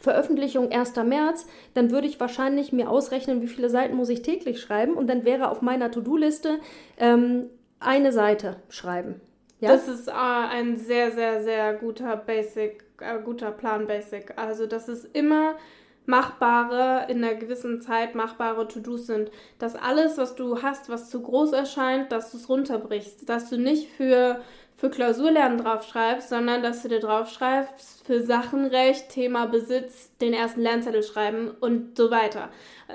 Veröffentlichung 0.00 0.70
1. 0.72 0.96
März, 0.96 1.46
dann 1.74 1.90
würde 1.90 2.06
ich 2.06 2.20
wahrscheinlich 2.20 2.72
mir 2.72 2.90
ausrechnen, 2.90 3.42
wie 3.42 3.48
viele 3.48 3.68
Seiten 3.68 3.96
muss 3.96 4.08
ich 4.08 4.22
täglich 4.22 4.60
schreiben 4.60 4.94
und 4.94 5.08
dann 5.08 5.24
wäre 5.24 5.50
auf 5.50 5.62
meiner 5.62 5.90
To-Do-Liste 5.90 6.58
ähm, 6.98 7.46
eine 7.80 8.12
Seite 8.12 8.56
schreiben. 8.68 9.20
Ja? 9.58 9.72
Das 9.72 9.88
ist 9.88 10.08
äh, 10.08 10.12
ein 10.12 10.76
sehr, 10.76 11.10
sehr, 11.10 11.42
sehr 11.42 11.74
guter 11.74 12.16
Basic, 12.16 12.84
äh, 13.00 13.18
guter 13.22 13.50
Plan 13.50 13.86
Basic. 13.86 14.32
Also 14.36 14.66
das 14.66 14.88
ist 14.88 15.08
immer 15.14 15.56
machbare, 16.06 17.10
in 17.10 17.22
einer 17.22 17.34
gewissen 17.34 17.80
Zeit 17.80 18.14
machbare 18.14 18.66
To-Dos 18.68 19.06
sind. 19.06 19.30
Dass 19.58 19.76
alles, 19.76 20.18
was 20.18 20.34
du 20.34 20.62
hast, 20.62 20.88
was 20.88 21.10
zu 21.10 21.22
groß 21.22 21.52
erscheint, 21.52 22.12
dass 22.12 22.30
du 22.30 22.38
es 22.38 22.48
runterbrichst. 22.48 23.28
Dass 23.28 23.50
du 23.50 23.58
nicht 23.58 23.88
für 23.90 24.40
für 24.80 24.88
Klausurlernen 24.88 25.58
draufschreibst, 25.58 26.30
sondern 26.30 26.62
dass 26.62 26.80
du 26.80 26.88
dir 26.88 27.00
draufschreibst 27.00 28.06
für 28.06 28.22
Sachenrecht, 28.22 29.10
Thema 29.10 29.44
Besitz, 29.44 30.10
den 30.22 30.32
ersten 30.32 30.62
Lernzettel 30.62 31.02
schreiben 31.02 31.50
und 31.60 31.98
so 31.98 32.10
weiter. 32.10 32.48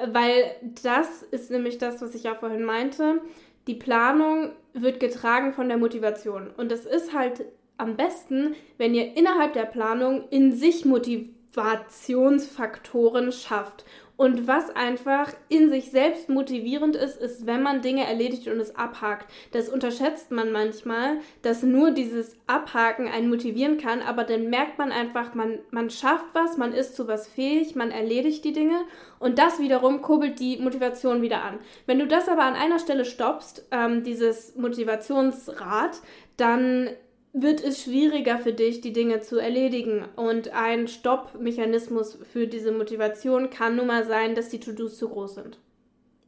Weil 0.07 0.55
das 0.81 1.21
ist 1.21 1.51
nämlich 1.51 1.77
das, 1.77 2.01
was 2.01 2.15
ich 2.15 2.23
ja 2.23 2.33
vorhin 2.33 2.63
meinte. 2.63 3.21
Die 3.67 3.75
Planung 3.75 4.51
wird 4.73 4.99
getragen 4.99 5.53
von 5.53 5.69
der 5.69 5.77
Motivation. 5.77 6.49
Und 6.55 6.71
es 6.71 6.85
ist 6.85 7.13
halt 7.13 7.45
am 7.77 7.97
besten, 7.97 8.55
wenn 8.77 8.93
ihr 8.93 9.17
innerhalb 9.17 9.53
der 9.53 9.65
Planung 9.65 10.29
in 10.29 10.51
sich 10.53 10.85
Motivationsfaktoren 10.85 13.31
schafft. 13.31 13.85
Und 14.17 14.47
was 14.47 14.73
einfach 14.73 15.33
in 15.49 15.69
sich 15.69 15.91
selbst 15.91 16.29
motivierend 16.29 16.95
ist, 16.95 17.17
ist, 17.17 17.45
wenn 17.45 17.61
man 17.61 17.81
Dinge 17.81 18.07
erledigt 18.07 18.47
und 18.47 18.59
es 18.59 18.75
abhakt. 18.75 19.29
Das 19.51 19.67
unterschätzt 19.67 20.31
man 20.31 20.53
manchmal, 20.53 21.17
dass 21.41 21.63
nur 21.63 21.91
dieses 21.91 22.37
Abhaken 22.47 23.07
einen 23.09 23.29
motivieren 23.29 23.77
kann, 23.77 24.01
aber 24.01 24.23
dann 24.23 24.49
merkt 24.49 24.77
man 24.77 24.93
einfach, 24.93 25.33
man, 25.33 25.59
man 25.71 25.89
schafft 25.89 26.27
was, 26.33 26.57
man 26.57 26.71
ist 26.71 26.95
zu 26.95 27.07
was 27.07 27.27
fähig, 27.27 27.75
man 27.75 27.91
erledigt 27.91 28.45
die 28.45 28.53
Dinge 28.53 28.85
und 29.19 29.37
das 29.37 29.59
wiederum 29.59 30.01
kurbelt 30.01 30.39
die 30.39 30.57
Motivation 30.57 31.21
wieder 31.21 31.43
an. 31.43 31.59
Wenn 31.85 31.99
du 31.99 32.07
das 32.07 32.29
aber 32.29 32.43
an 32.43 32.55
einer 32.55 32.79
Stelle 32.79 33.03
stoppst, 33.03 33.67
ähm, 33.71 34.03
dieses 34.03 34.55
Motivationsrad, 34.55 36.01
dann 36.37 36.89
wird 37.37 37.61
es 37.61 37.83
schwieriger 37.83 38.37
für 38.37 38.53
dich, 38.53 38.79
die 38.79 38.93
Dinge 38.93 39.19
zu 39.19 39.37
erledigen. 39.37 40.05
Und 40.15 40.53
ein 40.53 40.87
Stoppmechanismus 40.87 42.17
für 42.31 42.47
diese 42.47 42.71
Motivation 42.71 43.49
kann 43.49 43.75
nun 43.75 43.87
mal 43.87 44.05
sein, 44.05 44.35
dass 44.35 44.49
die 44.49 44.61
To-Dos 44.61 44.97
zu 44.97 45.09
groß 45.09 45.35
sind. 45.35 45.59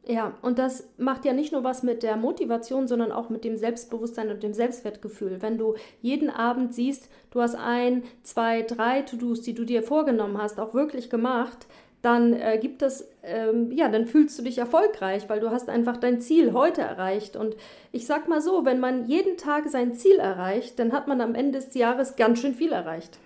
Ja, 0.06 0.34
und 0.42 0.58
das 0.58 0.88
macht 0.96 1.24
ja 1.24 1.32
nicht 1.32 1.52
nur 1.52 1.64
was 1.64 1.82
mit 1.82 2.02
der 2.02 2.16
Motivation, 2.16 2.86
sondern 2.86 3.10
auch 3.12 3.30
mit 3.30 3.44
dem 3.44 3.56
Selbstbewusstsein 3.56 4.30
und 4.30 4.42
dem 4.42 4.54
Selbstwertgefühl. 4.54 5.40
Wenn 5.40 5.58
du 5.58 5.74
jeden 6.00 6.30
Abend 6.30 6.74
siehst, 6.74 7.10
du 7.30 7.40
hast 7.40 7.54
ein, 7.54 8.04
zwei, 8.22 8.62
drei 8.62 9.02
To-Dos, 9.02 9.42
die 9.42 9.54
du 9.54 9.64
dir 9.64 9.82
vorgenommen 9.82 10.38
hast, 10.38 10.60
auch 10.60 10.74
wirklich 10.74 11.10
gemacht, 11.10 11.66
dann 12.02 12.32
äh, 12.32 12.58
gibt 12.60 12.82
es, 12.82 13.08
ähm, 13.28 13.70
ja, 13.72 13.88
dann 13.88 14.06
fühlst 14.06 14.38
du 14.38 14.42
dich 14.42 14.58
erfolgreich, 14.58 15.28
weil 15.28 15.40
du 15.40 15.50
hast 15.50 15.68
einfach 15.68 15.96
dein 15.96 16.20
Ziel 16.20 16.52
heute 16.52 16.80
erreicht. 16.80 17.36
Und 17.36 17.56
ich 17.92 18.06
sag 18.06 18.28
mal 18.28 18.40
so, 18.40 18.64
wenn 18.64 18.80
man 18.80 19.06
jeden 19.06 19.36
Tag 19.36 19.68
sein 19.68 19.94
Ziel 19.94 20.16
erreicht, 20.16 20.78
dann 20.78 20.92
hat 20.92 21.08
man 21.08 21.20
am 21.20 21.34
Ende 21.34 21.58
des 21.58 21.74
Jahres 21.74 22.16
ganz 22.16 22.40
schön 22.40 22.54
viel 22.54 22.72
erreicht. 22.72 23.18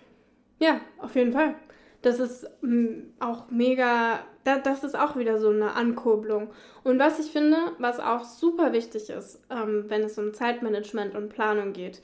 Ja, 0.59 0.81
auf 0.99 1.15
jeden 1.15 1.33
Fall. 1.33 1.55
Das 2.03 2.19
ist 2.19 2.49
mm, 2.63 3.13
auch 3.21 3.51
mega, 3.51 4.21
da, 4.45 4.59
das 4.59 4.85
ist 4.85 4.99
auch 4.99 5.17
wieder 5.17 5.39
so 5.39 5.51
eine 5.51 5.75
Ankurbelung. 5.75 6.51
Und 6.85 6.99
was 6.99 7.19
ich 7.19 7.31
finde, 7.31 7.57
was 7.79 8.01
auch 8.01 8.25
super 8.25 8.73
wichtig 8.73 9.11
ist, 9.11 9.41
ähm, 9.51 9.85
wenn 9.89 10.03
es 10.03 10.19
um 10.19 10.35
Zeitmanagement 10.35 11.15
und 11.15 11.29
Planung 11.29 11.73
geht, 11.73 12.03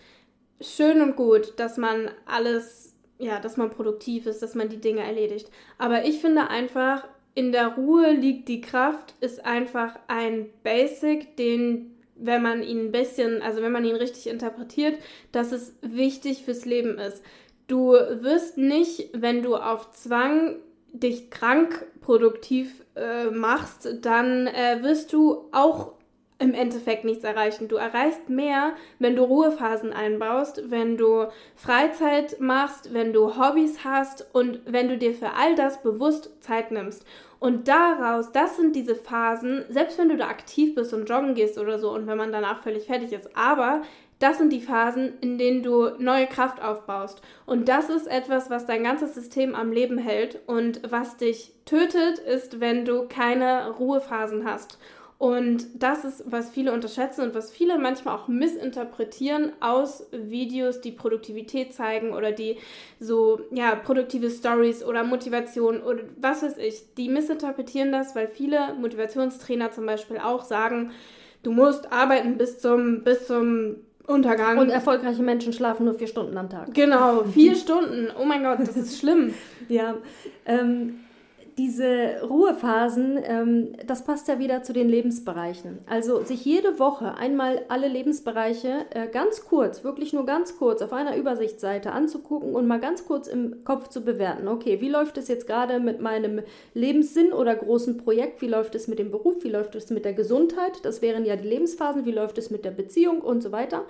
schön 0.61 1.01
und 1.03 1.17
gut, 1.17 1.55
dass 1.59 1.77
man 1.77 2.11
alles 2.27 2.89
ja, 3.19 3.41
dass 3.41 3.57
man 3.57 3.71
produktiv 3.71 4.27
ist, 4.27 4.43
dass 4.43 4.55
man 4.55 4.69
die 4.69 4.81
Dinge 4.81 5.03
erledigt. 5.03 5.51
Aber 5.77 6.05
ich 6.05 6.21
finde 6.21 6.49
einfach, 6.49 7.07
in 7.39 7.53
der 7.53 7.69
Ruhe 7.69 8.11
liegt 8.11 8.49
die 8.49 8.61
Kraft, 8.61 9.15
ist 9.21 9.47
einfach 9.47 9.97
ein 10.09 10.47
Basic, 10.65 11.37
den, 11.37 11.95
wenn 12.17 12.43
man 12.43 12.65
ihn 12.65 12.87
ein 12.87 12.91
bisschen, 12.91 13.43
also 13.43 13.63
wenn 13.63 13.71
man 13.71 13.85
ihn 13.85 13.95
richtig 13.95 14.27
interpretiert, 14.27 14.99
dass 15.31 15.53
es 15.53 15.77
wichtig 15.81 16.43
fürs 16.43 16.65
Leben 16.65 16.99
ist. 16.99 17.23
Du 17.69 17.93
wirst 17.93 18.59
nicht, 18.59 19.11
wenn 19.13 19.45
du 19.45 19.55
auf 19.55 19.93
Zwang 19.93 20.57
dich 20.93 21.31
krank 21.31 21.87
produktiv 22.01 22.85
äh, 22.97 23.27
machst, 23.31 23.89
dann 24.03 24.49
äh, 24.49 24.83
wirst 24.83 25.13
du 25.13 25.45
auch 25.53 25.93
im 26.39 26.55
Endeffekt 26.55 27.05
nichts 27.05 27.25
erreichen. 27.25 27.69
Du 27.69 27.77
erreichst 27.77 28.29
mehr, 28.29 28.73
wenn 28.99 29.17
du 29.17 29.25
Ruhephasen 29.25 29.93
einbaust, 29.93 30.71
wenn 30.71 30.97
du 30.97 31.27
Freizeit 31.57 32.41
machst, 32.41 32.95
wenn 32.95 33.13
du 33.13 33.37
Hobbys 33.37 33.85
hast 33.85 34.27
und 34.33 34.61
wenn 34.65 34.89
du 34.89 34.99
dir 34.99 35.15
für 35.15 35.33
all 35.33 35.57
das 35.57 35.83
bewusst 35.83 36.31
Zeit 36.41 36.71
nimmst. 36.71 37.05
Und 37.41 37.69
daraus, 37.69 38.33
das 38.33 38.57
sind 38.57 38.75
diese 38.75 38.95
Phasen, 38.95 39.65
selbst 39.69 39.99
wenn 39.99 40.09
du 40.09 40.17
da 40.17 40.29
aktiv 40.29 40.75
bist 40.75 40.93
und 40.93 41.09
joggen 41.09 41.35
gehst 41.35 41.59
oder 41.59 41.79
so 41.79 41.93
und 41.93 42.07
wenn 42.07 42.19
man 42.19 42.33
danach 42.33 42.63
völlig 42.63 42.87
fertig 42.87 43.13
ist, 43.13 43.37
aber 43.37 43.83
das 44.19 44.39
sind 44.39 44.53
die 44.53 44.61
Phasen, 44.61 45.13
in 45.21 45.39
denen 45.39 45.63
du 45.63 45.91
neue 45.99 46.27
Kraft 46.27 46.61
aufbaust. 46.61 47.23
Und 47.47 47.69
das 47.69 47.89
ist 47.89 48.09
etwas, 48.09 48.51
was 48.51 48.67
dein 48.67 48.83
ganzes 48.83 49.15
System 49.15 49.55
am 49.55 49.71
Leben 49.71 49.97
hält 49.97 50.41
und 50.47 50.81
was 50.91 51.17
dich 51.17 51.53
tötet, 51.65 52.19
ist, 52.19 52.59
wenn 52.59 52.85
du 52.85 53.07
keine 53.07 53.71
Ruhephasen 53.71 54.45
hast. 54.45 54.79
Und 55.19 55.67
das 55.75 56.05
ist, 56.05 56.23
was 56.27 56.49
viele 56.49 56.73
unterschätzen 56.73 57.23
und 57.23 57.35
was 57.35 57.51
viele 57.51 57.77
manchmal 57.77 58.15
auch 58.15 58.29
missinterpretieren 58.29 59.51
aus 59.59 60.07
Videos, 60.13 60.81
die 60.81 60.93
Produktivität 60.93 61.75
zeigen 61.75 62.13
oder 62.13 62.31
die 62.31 62.57
so, 63.01 63.41
ja, 63.51 63.75
produktive 63.75 64.31
Stories 64.31 64.85
oder 64.85 65.03
Motivation 65.03 65.83
oder 65.83 66.05
was 66.21 66.45
weiß 66.45 66.59
ich. 66.59 66.95
Die 66.97 67.09
missinterpretieren 67.09 67.91
das, 67.91 68.15
weil 68.15 68.29
viele 68.29 68.75
Motivationstrainer 68.75 69.73
zum 69.73 69.87
Beispiel 69.87 70.19
auch 70.19 70.45
sagen, 70.45 70.93
du 71.43 71.51
musst 71.51 71.93
arbeiten 71.93 72.39
bis 72.39 72.61
zum, 72.61 73.03
bis 73.03 73.27
zum 73.27 73.75
Untergang. 74.07 74.57
Und 74.57 74.71
erfolgreiche 74.71 75.25
Menschen 75.25 75.53
schlafen 75.53 75.85
nur 75.85 75.95
vier 75.95 76.07
Stunden 76.07 76.39
am 76.39 76.49
Tag. 76.49 76.73
Genau, 76.73 77.25
vier 77.25 77.57
Stunden. 77.57 78.09
Oh 78.17 78.25
mein 78.25 78.45
Gott, 78.45 78.61
das 78.61 78.77
ist 78.77 79.01
schlimm. 79.01 79.35
ja. 79.69 79.97
Ähm, 80.47 81.01
diese 81.59 82.23
Ruhephasen, 82.23 83.19
ähm, 83.23 83.73
das 83.85 84.05
passt 84.05 84.29
ja 84.29 84.39
wieder 84.39 84.63
zu 84.63 84.73
den 84.73 84.89
Lebensbereichen. 84.89 85.79
Also 85.87 86.23
sich 86.23 86.45
jede 86.45 86.79
Woche 86.79 87.15
einmal 87.15 87.63
alle 87.69 87.89
Lebensbereiche 87.89 88.87
äh, 88.91 89.09
ganz 89.09 89.45
kurz, 89.45 89.83
wirklich 89.83 90.13
nur 90.13 90.25
ganz 90.25 90.57
kurz 90.57 90.81
auf 90.83 90.93
einer 90.93 91.17
Übersichtsseite 91.17 91.91
anzugucken 91.91 92.55
und 92.55 92.69
mal 92.69 92.79
ganz 92.79 93.05
kurz 93.05 93.27
im 93.27 93.65
Kopf 93.65 93.89
zu 93.89 94.03
bewerten. 94.03 94.47
Okay, 94.47 94.81
wie 94.81 94.89
läuft 94.89 95.19
es 95.19 95.27
jetzt 95.27 95.49
gerade 95.49 95.81
mit 95.81 96.01
meinem 96.01 96.43
Lebenssinn 96.75 97.33
oder 97.33 97.57
großen 97.57 97.99
Projekt? 97.99 98.41
Wie 98.41 98.49
läuft 98.49 98.77
es 98.77 98.87
mit 98.87 99.01
dem 99.01 99.11
Beruf? 99.11 99.43
Wie 99.43 99.51
läuft 99.51 99.75
es 99.75 99.91
mit 99.91 100.05
der 100.05 100.15
Gesundheit? 100.15 100.85
Das 100.85 101.03
wären 101.03 101.25
ja 101.25 101.35
die 101.35 101.49
Lebensphasen. 101.49 102.05
Wie 102.05 102.13
läuft 102.13 102.39
es 102.39 102.51
mit 102.51 102.65
der 102.65 102.71
Beziehung 102.71 103.21
und 103.21 103.43
so 103.43 103.51
weiter? 103.51 103.85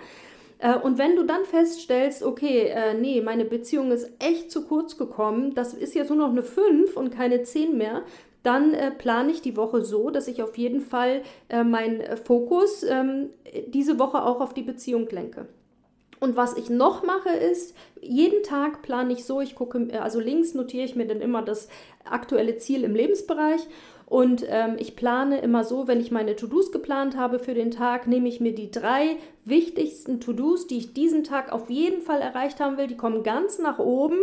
Äh, 0.59 0.75
und 0.77 0.97
wenn 0.97 1.15
du 1.15 1.23
dann 1.23 1.45
feststellst, 1.45 2.21
okay, 2.21 2.67
äh, 2.67 2.93
nee, 2.93 3.21
meine 3.21 3.45
Beziehung 3.45 3.91
ist 3.91 4.11
echt 4.19 4.51
zu 4.51 4.65
kurz 4.65 4.97
gekommen, 4.97 5.55
das 5.55 5.73
ist 5.73 5.95
jetzt 5.95 6.09
nur 6.09 6.17
noch 6.17 6.29
eine 6.29 6.43
5 6.43 6.95
und 6.95 7.11
keine 7.11 7.43
10 7.43 7.77
mehr, 7.77 8.03
dann 8.43 8.73
äh, 8.73 8.91
plane 8.91 9.31
ich 9.31 9.41
die 9.41 9.57
Woche 9.57 9.83
so, 9.83 10.11
dass 10.11 10.27
ich 10.27 10.43
auf 10.43 10.57
jeden 10.57 10.81
Fall 10.81 11.23
meinen 11.51 12.01
Fokus 12.17 12.83
ähm, 12.83 13.31
diese 13.67 13.99
Woche 13.99 14.23
auch 14.23 14.39
auf 14.39 14.53
die 14.53 14.61
Beziehung 14.61 15.09
lenke. 15.09 15.47
Und 16.19 16.35
was 16.35 16.57
ich 16.57 16.69
noch 16.69 17.03
mache 17.03 17.29
ist, 17.29 17.75
jeden 18.01 18.43
Tag 18.43 18.81
plane 18.81 19.13
ich 19.13 19.25
so, 19.25 19.39
ich 19.41 19.55
gucke, 19.55 19.87
also 20.01 20.19
links 20.19 20.53
notiere 20.53 20.83
ich 20.83 20.95
mir 20.95 21.07
dann 21.07 21.21
immer 21.21 21.41
das 21.41 21.69
aktuelle 22.03 22.57
Ziel 22.57 22.83
im 22.83 22.93
Lebensbereich 22.93 23.67
und 24.09 24.43
ähm, 24.49 24.75
ich 24.79 24.95
plane 24.95 25.39
immer 25.39 25.63
so, 25.63 25.87
wenn 25.87 26.01
ich 26.01 26.09
meine 26.09 26.35
To-Dos 26.35 26.71
geplant 26.71 27.15
habe 27.15 27.37
für 27.37 27.53
den 27.53 27.69
Tag, 27.69 28.07
nehme 28.07 28.27
ich 28.27 28.39
mir 28.39 28.55
die 28.55 28.71
drei 28.71 29.17
wichtigsten 29.45 30.19
To-Dos, 30.19 30.65
die 30.65 30.77
ich 30.77 30.93
diesen 30.93 31.23
Tag 31.23 31.51
auf 31.51 31.69
jeden 31.69 32.01
Fall 32.01 32.19
erreicht 32.21 32.59
haben 32.59 32.77
will. 32.77 32.87
Die 32.87 32.97
kommen 32.97 33.21
ganz 33.21 33.59
nach 33.59 33.77
oben 33.77 34.17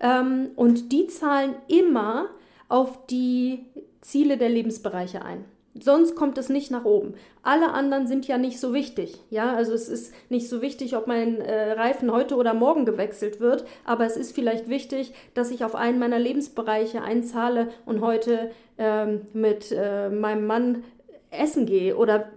ähm, 0.00 0.50
und 0.56 0.90
die 0.90 1.06
zahlen 1.06 1.54
immer 1.68 2.26
auf 2.68 3.06
die 3.06 3.64
Ziele 4.00 4.36
der 4.36 4.48
Lebensbereiche 4.48 5.24
ein. 5.24 5.44
Sonst 5.78 6.16
kommt 6.16 6.36
es 6.36 6.48
nicht 6.48 6.72
nach 6.72 6.84
oben. 6.84 7.14
Alle 7.42 7.72
anderen 7.72 8.08
sind 8.08 8.26
ja 8.26 8.38
nicht 8.38 8.58
so 8.58 8.74
wichtig. 8.74 9.20
Ja, 9.30 9.54
also 9.54 9.72
es 9.72 9.88
ist 9.88 10.12
nicht 10.28 10.48
so 10.48 10.62
wichtig, 10.62 10.96
ob 10.96 11.06
mein 11.06 11.40
äh, 11.40 11.72
Reifen 11.72 12.10
heute 12.10 12.34
oder 12.34 12.54
morgen 12.54 12.84
gewechselt 12.84 13.38
wird, 13.38 13.64
aber 13.84 14.04
es 14.04 14.16
ist 14.16 14.34
vielleicht 14.34 14.68
wichtig, 14.68 15.14
dass 15.34 15.52
ich 15.52 15.64
auf 15.64 15.76
einen 15.76 16.00
meiner 16.00 16.18
Lebensbereiche 16.18 17.02
einzahle 17.02 17.68
und 17.86 18.00
heute 18.00 18.50
ähm, 18.78 19.22
mit 19.32 19.70
äh, 19.70 20.08
meinem 20.08 20.46
Mann 20.46 20.82
essen 21.30 21.66
gehe 21.66 21.96
oder 21.96 22.30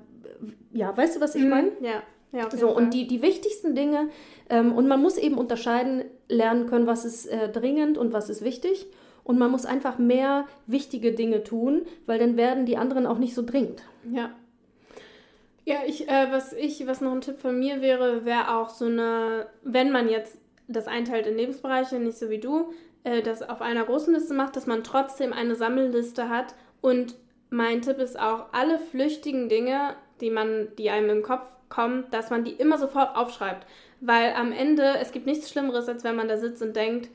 ja, 0.71 0.95
weißt 0.95 1.15
du, 1.15 1.21
was 1.21 1.35
ich 1.35 1.43
mhm. 1.43 1.49
meine? 1.49 1.71
Ja. 1.81 2.03
Ja, 2.33 2.49
so, 2.49 2.67
Fall. 2.67 2.75
und 2.75 2.95
die, 2.95 3.05
die 3.05 3.21
wichtigsten 3.21 3.75
Dinge, 3.75 4.09
ähm, 4.49 4.73
und 4.73 4.87
man 4.87 4.99
muss 4.99 5.17
eben 5.17 5.37
unterscheiden 5.37 6.03
lernen 6.27 6.65
können, 6.65 6.87
was 6.87 7.05
ist 7.05 7.27
äh, 7.27 7.49
dringend 7.49 7.97
und 7.97 8.11
was 8.11 8.27
ist 8.27 8.43
wichtig. 8.43 8.87
Und 9.23 9.39
man 9.39 9.51
muss 9.51 9.65
einfach 9.65 9.97
mehr 9.97 10.45
wichtige 10.67 11.13
Dinge 11.13 11.43
tun, 11.43 11.83
weil 12.05 12.19
dann 12.19 12.35
werden 12.37 12.65
die 12.65 12.77
anderen 12.77 13.05
auch 13.05 13.17
nicht 13.17 13.35
so 13.35 13.41
dringend. 13.41 13.83
Ja. 14.11 14.31
Ja, 15.65 15.77
ich, 15.85 16.09
äh, 16.09 16.27
was 16.29 16.51
ich, 16.51 16.85
was 16.87 16.99
noch 16.99 17.13
ein 17.13 17.21
Tipp 17.21 17.39
von 17.39 17.57
mir 17.57 17.81
wäre, 17.81 18.25
wäre 18.25 18.55
auch 18.55 18.69
so 18.69 18.85
eine, 18.85 19.47
wenn 19.63 19.91
man 19.91 20.09
jetzt 20.09 20.37
das 20.67 20.87
einteilt 20.87 21.25
in 21.25 21.37
Lebensbereiche, 21.37 21.99
nicht 21.99 22.17
so 22.17 22.29
wie 22.29 22.39
du, 22.39 22.73
äh, 23.05 23.21
das 23.21 23.41
auf 23.41 23.61
einer 23.61 23.85
großen 23.85 24.13
Liste 24.13 24.33
macht, 24.33 24.57
dass 24.57 24.67
man 24.67 24.83
trotzdem 24.83 25.31
eine 25.31 25.55
Sammelliste 25.55 26.27
hat. 26.27 26.55
Und 26.81 27.15
mein 27.49 27.81
Tipp 27.81 27.99
ist 27.99 28.19
auch, 28.19 28.47
alle 28.51 28.77
flüchtigen 28.77 29.47
Dinge, 29.47 29.95
die 30.19 30.31
man, 30.31 30.67
die 30.77 30.89
einem 30.89 31.09
im 31.09 31.23
Kopf 31.23 31.45
kommen, 31.69 32.05
dass 32.11 32.29
man 32.29 32.43
die 32.43 32.51
immer 32.51 32.77
sofort 32.77 33.15
aufschreibt. 33.15 33.65
Weil 34.01 34.33
am 34.33 34.51
Ende, 34.51 34.97
es 34.99 35.11
gibt 35.11 35.25
nichts 35.25 35.49
Schlimmeres, 35.49 35.87
als 35.87 36.03
wenn 36.03 36.15
man 36.15 36.27
da 36.27 36.37
sitzt 36.37 36.61
und 36.61 36.75
denkt, 36.75 37.09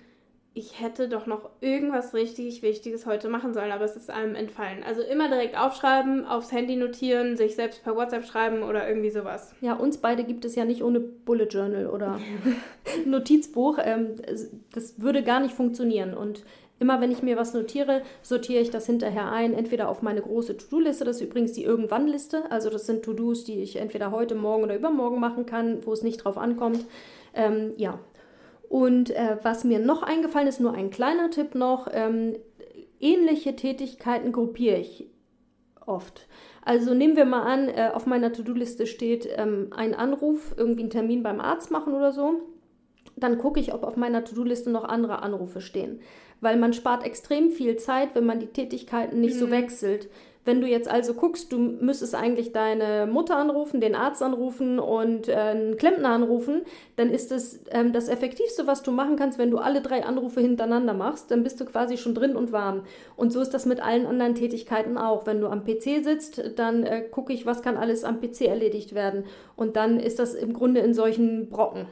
ich 0.58 0.80
hätte 0.80 1.08
doch 1.08 1.26
noch 1.26 1.50
irgendwas 1.60 2.14
richtig 2.14 2.62
Wichtiges 2.62 3.06
heute 3.06 3.28
machen 3.28 3.54
sollen, 3.54 3.70
aber 3.70 3.84
es 3.84 3.94
ist 3.94 4.10
einem 4.10 4.34
entfallen. 4.34 4.82
Also 4.82 5.02
immer 5.02 5.28
direkt 5.28 5.56
aufschreiben, 5.56 6.26
aufs 6.26 6.50
Handy 6.50 6.74
notieren, 6.74 7.36
sich 7.36 7.54
selbst 7.54 7.84
per 7.84 7.94
WhatsApp 7.94 8.24
schreiben 8.24 8.64
oder 8.64 8.88
irgendwie 8.88 9.10
sowas. 9.10 9.54
Ja, 9.60 9.74
uns 9.74 9.98
beide 9.98 10.24
gibt 10.24 10.44
es 10.44 10.56
ja 10.56 10.64
nicht 10.64 10.82
ohne 10.82 10.98
Bullet 10.98 11.46
Journal 11.46 11.86
oder 11.86 12.18
Notizbuch. 13.06 13.78
Ähm, 13.80 14.16
das 14.72 15.00
würde 15.00 15.22
gar 15.22 15.38
nicht 15.38 15.54
funktionieren. 15.54 16.12
Und 16.12 16.44
immer 16.80 17.00
wenn 17.00 17.12
ich 17.12 17.22
mir 17.22 17.36
was 17.36 17.54
notiere, 17.54 18.02
sortiere 18.22 18.60
ich 18.60 18.70
das 18.70 18.86
hinterher 18.86 19.30
ein, 19.30 19.54
entweder 19.54 19.88
auf 19.88 20.02
meine 20.02 20.20
große 20.20 20.56
To-Do-Liste, 20.56 21.04
das 21.04 21.16
ist 21.16 21.22
übrigens 21.22 21.52
die 21.52 21.62
Irgendwann-Liste. 21.62 22.50
Also 22.50 22.68
das 22.68 22.86
sind 22.86 23.04
To-Dos, 23.04 23.44
die 23.44 23.62
ich 23.62 23.76
entweder 23.76 24.10
heute, 24.10 24.34
morgen 24.34 24.64
oder 24.64 24.74
übermorgen 24.76 25.20
machen 25.20 25.46
kann, 25.46 25.86
wo 25.86 25.92
es 25.92 26.02
nicht 26.02 26.24
drauf 26.24 26.36
ankommt. 26.36 26.84
Ähm, 27.32 27.74
ja, 27.76 28.00
und 28.68 29.10
äh, 29.10 29.38
was 29.42 29.64
mir 29.64 29.78
noch 29.78 30.02
eingefallen 30.02 30.48
ist, 30.48 30.60
nur 30.60 30.74
ein 30.74 30.90
kleiner 30.90 31.30
Tipp 31.30 31.54
noch, 31.54 31.88
ähm, 31.92 32.36
ähnliche 33.00 33.56
Tätigkeiten 33.56 34.32
gruppiere 34.32 34.78
ich 34.78 35.08
oft. 35.86 36.26
Also 36.64 36.92
nehmen 36.92 37.16
wir 37.16 37.24
mal 37.24 37.42
an, 37.42 37.68
äh, 37.68 37.90
auf 37.94 38.04
meiner 38.04 38.32
To-Do-Liste 38.32 38.86
steht 38.86 39.26
ähm, 39.36 39.68
ein 39.74 39.94
Anruf, 39.94 40.54
irgendwie 40.56 40.82
einen 40.82 40.90
Termin 40.90 41.22
beim 41.22 41.40
Arzt 41.40 41.70
machen 41.70 41.94
oder 41.94 42.12
so. 42.12 42.42
Dann 43.16 43.38
gucke 43.38 43.58
ich, 43.58 43.72
ob 43.72 43.84
auf 43.84 43.96
meiner 43.96 44.22
To-Do-Liste 44.22 44.70
noch 44.70 44.84
andere 44.84 45.22
Anrufe 45.22 45.62
stehen. 45.62 46.00
Weil 46.40 46.58
man 46.58 46.74
spart 46.74 47.04
extrem 47.04 47.50
viel 47.50 47.76
Zeit, 47.76 48.14
wenn 48.14 48.26
man 48.26 48.38
die 48.38 48.48
Tätigkeiten 48.48 49.20
nicht 49.20 49.36
mhm. 49.36 49.40
so 49.40 49.50
wechselt. 49.50 50.08
Wenn 50.48 50.62
du 50.62 50.66
jetzt 50.66 50.88
also 50.88 51.12
guckst, 51.12 51.52
du 51.52 51.58
müsstest 51.58 52.14
eigentlich 52.14 52.52
deine 52.52 53.06
Mutter 53.06 53.36
anrufen, 53.36 53.82
den 53.82 53.94
Arzt 53.94 54.22
anrufen 54.22 54.78
und 54.78 55.28
äh, 55.28 55.34
einen 55.34 55.76
Klempner 55.76 56.08
anrufen, 56.08 56.62
dann 56.96 57.10
ist 57.10 57.32
es 57.32 57.60
ähm, 57.70 57.92
das 57.92 58.08
Effektivste, 58.08 58.66
was 58.66 58.82
du 58.82 58.90
machen 58.90 59.16
kannst, 59.16 59.38
wenn 59.38 59.50
du 59.50 59.58
alle 59.58 59.82
drei 59.82 60.06
Anrufe 60.06 60.40
hintereinander 60.40 60.94
machst, 60.94 61.30
dann 61.30 61.42
bist 61.42 61.60
du 61.60 61.66
quasi 61.66 61.98
schon 61.98 62.14
drin 62.14 62.34
und 62.34 62.50
warm. 62.50 62.84
Und 63.14 63.30
so 63.30 63.42
ist 63.42 63.50
das 63.50 63.66
mit 63.66 63.80
allen 63.82 64.06
anderen 64.06 64.34
Tätigkeiten 64.34 64.96
auch. 64.96 65.26
Wenn 65.26 65.42
du 65.42 65.48
am 65.48 65.64
PC 65.64 66.02
sitzt, 66.02 66.42
dann 66.56 66.82
äh, 66.84 67.02
gucke 67.02 67.34
ich, 67.34 67.44
was 67.44 67.60
kann 67.60 67.76
alles 67.76 68.02
am 68.02 68.18
PC 68.18 68.46
erledigt 68.46 68.94
werden. 68.94 69.24
Und 69.54 69.76
dann 69.76 70.00
ist 70.00 70.18
das 70.18 70.32
im 70.32 70.54
Grunde 70.54 70.80
in 70.80 70.94
solchen 70.94 71.50
Brocken. 71.50 71.88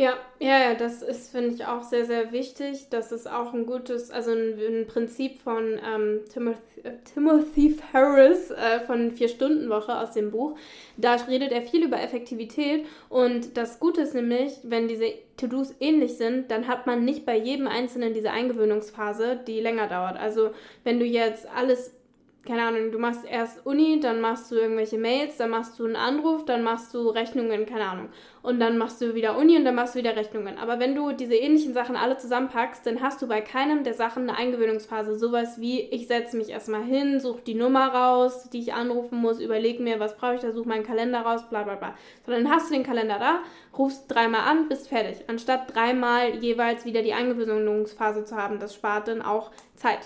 Ja, 0.00 0.16
ja, 0.38 0.60
ja, 0.60 0.74
das 0.74 1.02
ist, 1.02 1.32
finde 1.32 1.56
ich, 1.56 1.66
auch 1.66 1.82
sehr, 1.82 2.04
sehr 2.06 2.30
wichtig. 2.30 2.86
Das 2.88 3.10
ist 3.10 3.28
auch 3.28 3.52
ein 3.52 3.66
gutes, 3.66 4.12
also 4.12 4.30
ein, 4.30 4.54
ein 4.56 4.86
Prinzip 4.86 5.40
von 5.42 5.76
ähm, 5.84 6.20
Timothy, 6.32 6.80
äh, 6.84 6.92
Timothy 7.12 7.70
Ferris 7.70 8.52
äh, 8.52 8.78
von 8.86 9.10
Vier-Stunden-Woche 9.10 9.98
aus 9.98 10.12
dem 10.12 10.30
Buch. 10.30 10.56
Da 10.98 11.14
redet 11.14 11.50
er 11.50 11.62
viel 11.62 11.82
über 11.84 12.00
Effektivität 12.00 12.86
und 13.08 13.56
das 13.56 13.80
Gute 13.80 14.02
ist 14.02 14.14
nämlich, 14.14 14.52
wenn 14.62 14.86
diese 14.86 15.14
To-Dos 15.36 15.74
ähnlich 15.80 16.16
sind, 16.16 16.48
dann 16.52 16.68
hat 16.68 16.86
man 16.86 17.04
nicht 17.04 17.26
bei 17.26 17.36
jedem 17.36 17.66
Einzelnen 17.66 18.14
diese 18.14 18.30
Eingewöhnungsphase, 18.30 19.40
die 19.48 19.60
länger 19.60 19.88
dauert. 19.88 20.16
Also 20.16 20.50
wenn 20.84 21.00
du 21.00 21.06
jetzt 21.06 21.48
alles 21.52 21.97
keine 22.46 22.62
Ahnung, 22.62 22.92
du 22.92 22.98
machst 22.98 23.26
erst 23.26 23.66
Uni, 23.66 24.00
dann 24.00 24.22
machst 24.22 24.50
du 24.50 24.54
irgendwelche 24.54 24.96
Mails, 24.96 25.36
dann 25.36 25.50
machst 25.50 25.78
du 25.78 25.84
einen 25.84 25.96
Anruf, 25.96 26.46
dann 26.46 26.62
machst 26.62 26.94
du 26.94 27.10
Rechnungen, 27.10 27.66
keine 27.66 27.84
Ahnung. 27.84 28.08
Und 28.42 28.58
dann 28.58 28.78
machst 28.78 29.02
du 29.02 29.14
wieder 29.14 29.36
Uni 29.36 29.56
und 29.56 29.66
dann 29.66 29.74
machst 29.74 29.94
du 29.94 29.98
wieder 29.98 30.16
Rechnungen. 30.16 30.56
Aber 30.56 30.78
wenn 30.78 30.94
du 30.94 31.12
diese 31.12 31.34
ähnlichen 31.34 31.74
Sachen 31.74 31.94
alle 31.94 32.16
zusammenpackst, 32.16 32.86
dann 32.86 33.02
hast 33.02 33.20
du 33.20 33.28
bei 33.28 33.42
keinem 33.42 33.84
der 33.84 33.92
Sachen 33.92 34.22
eine 34.22 34.38
Eingewöhnungsphase. 34.38 35.18
Sowas 35.18 35.60
wie, 35.60 35.80
ich 35.80 36.06
setze 36.06 36.38
mich 36.38 36.48
erstmal 36.48 36.84
hin, 36.84 37.20
suche 37.20 37.42
die 37.42 37.54
Nummer 37.54 37.88
raus, 37.88 38.48
die 38.48 38.60
ich 38.60 38.72
anrufen 38.72 39.18
muss, 39.18 39.40
überlege 39.40 39.82
mir, 39.82 40.00
was 40.00 40.16
brauche 40.16 40.36
ich 40.36 40.40
da, 40.40 40.52
suche 40.52 40.68
meinen 40.68 40.84
Kalender 40.84 41.20
raus, 41.20 41.42
bla 41.50 41.64
bla 41.64 41.74
bla. 41.74 41.94
Sondern 42.24 42.50
hast 42.50 42.70
du 42.70 42.74
den 42.74 42.84
Kalender 42.84 43.18
da, 43.18 43.40
rufst 43.76 44.04
dreimal 44.08 44.48
an, 44.48 44.68
bist 44.68 44.88
fertig. 44.88 45.24
Anstatt 45.28 45.74
dreimal 45.74 46.36
jeweils 46.36 46.86
wieder 46.86 47.02
die 47.02 47.12
Eingewöhnungsphase 47.12 48.24
zu 48.24 48.36
haben, 48.36 48.58
das 48.58 48.74
spart 48.74 49.08
dann 49.08 49.20
auch 49.20 49.50
Zeit. 49.74 50.00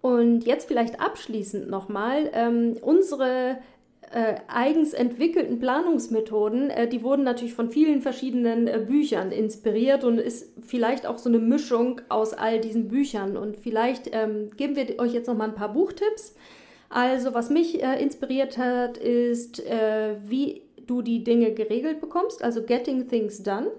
Und 0.00 0.46
jetzt 0.46 0.68
vielleicht 0.68 1.00
abschließend 1.00 1.68
nochmal, 1.68 2.30
ähm, 2.32 2.76
unsere 2.80 3.58
äh, 4.12 4.36
eigens 4.48 4.92
entwickelten 4.92 5.58
Planungsmethoden, 5.60 6.70
äh, 6.70 6.88
die 6.88 7.02
wurden 7.02 7.22
natürlich 7.22 7.54
von 7.54 7.70
vielen 7.70 8.00
verschiedenen 8.00 8.66
äh, 8.66 8.84
Büchern 8.86 9.30
inspiriert 9.30 10.02
und 10.04 10.18
ist 10.18 10.52
vielleicht 10.62 11.06
auch 11.06 11.18
so 11.18 11.28
eine 11.28 11.38
Mischung 11.38 12.00
aus 12.08 12.32
all 12.32 12.60
diesen 12.60 12.88
Büchern. 12.88 13.36
Und 13.36 13.56
vielleicht 13.56 14.10
ähm, 14.12 14.50
geben 14.56 14.74
wir 14.74 14.98
euch 14.98 15.12
jetzt 15.12 15.26
nochmal 15.26 15.48
ein 15.48 15.54
paar 15.54 15.72
Buchtipps. 15.72 16.34
Also 16.88 17.34
was 17.34 17.50
mich 17.50 17.82
äh, 17.82 18.02
inspiriert 18.02 18.58
hat, 18.58 18.96
ist, 18.96 19.64
äh, 19.64 20.16
wie 20.24 20.62
du 20.86 21.02
die 21.02 21.22
Dinge 21.22 21.52
geregelt 21.52 22.00
bekommst, 22.00 22.42
also 22.42 22.62
Getting 22.62 23.06
Things 23.06 23.42
Done 23.44 23.70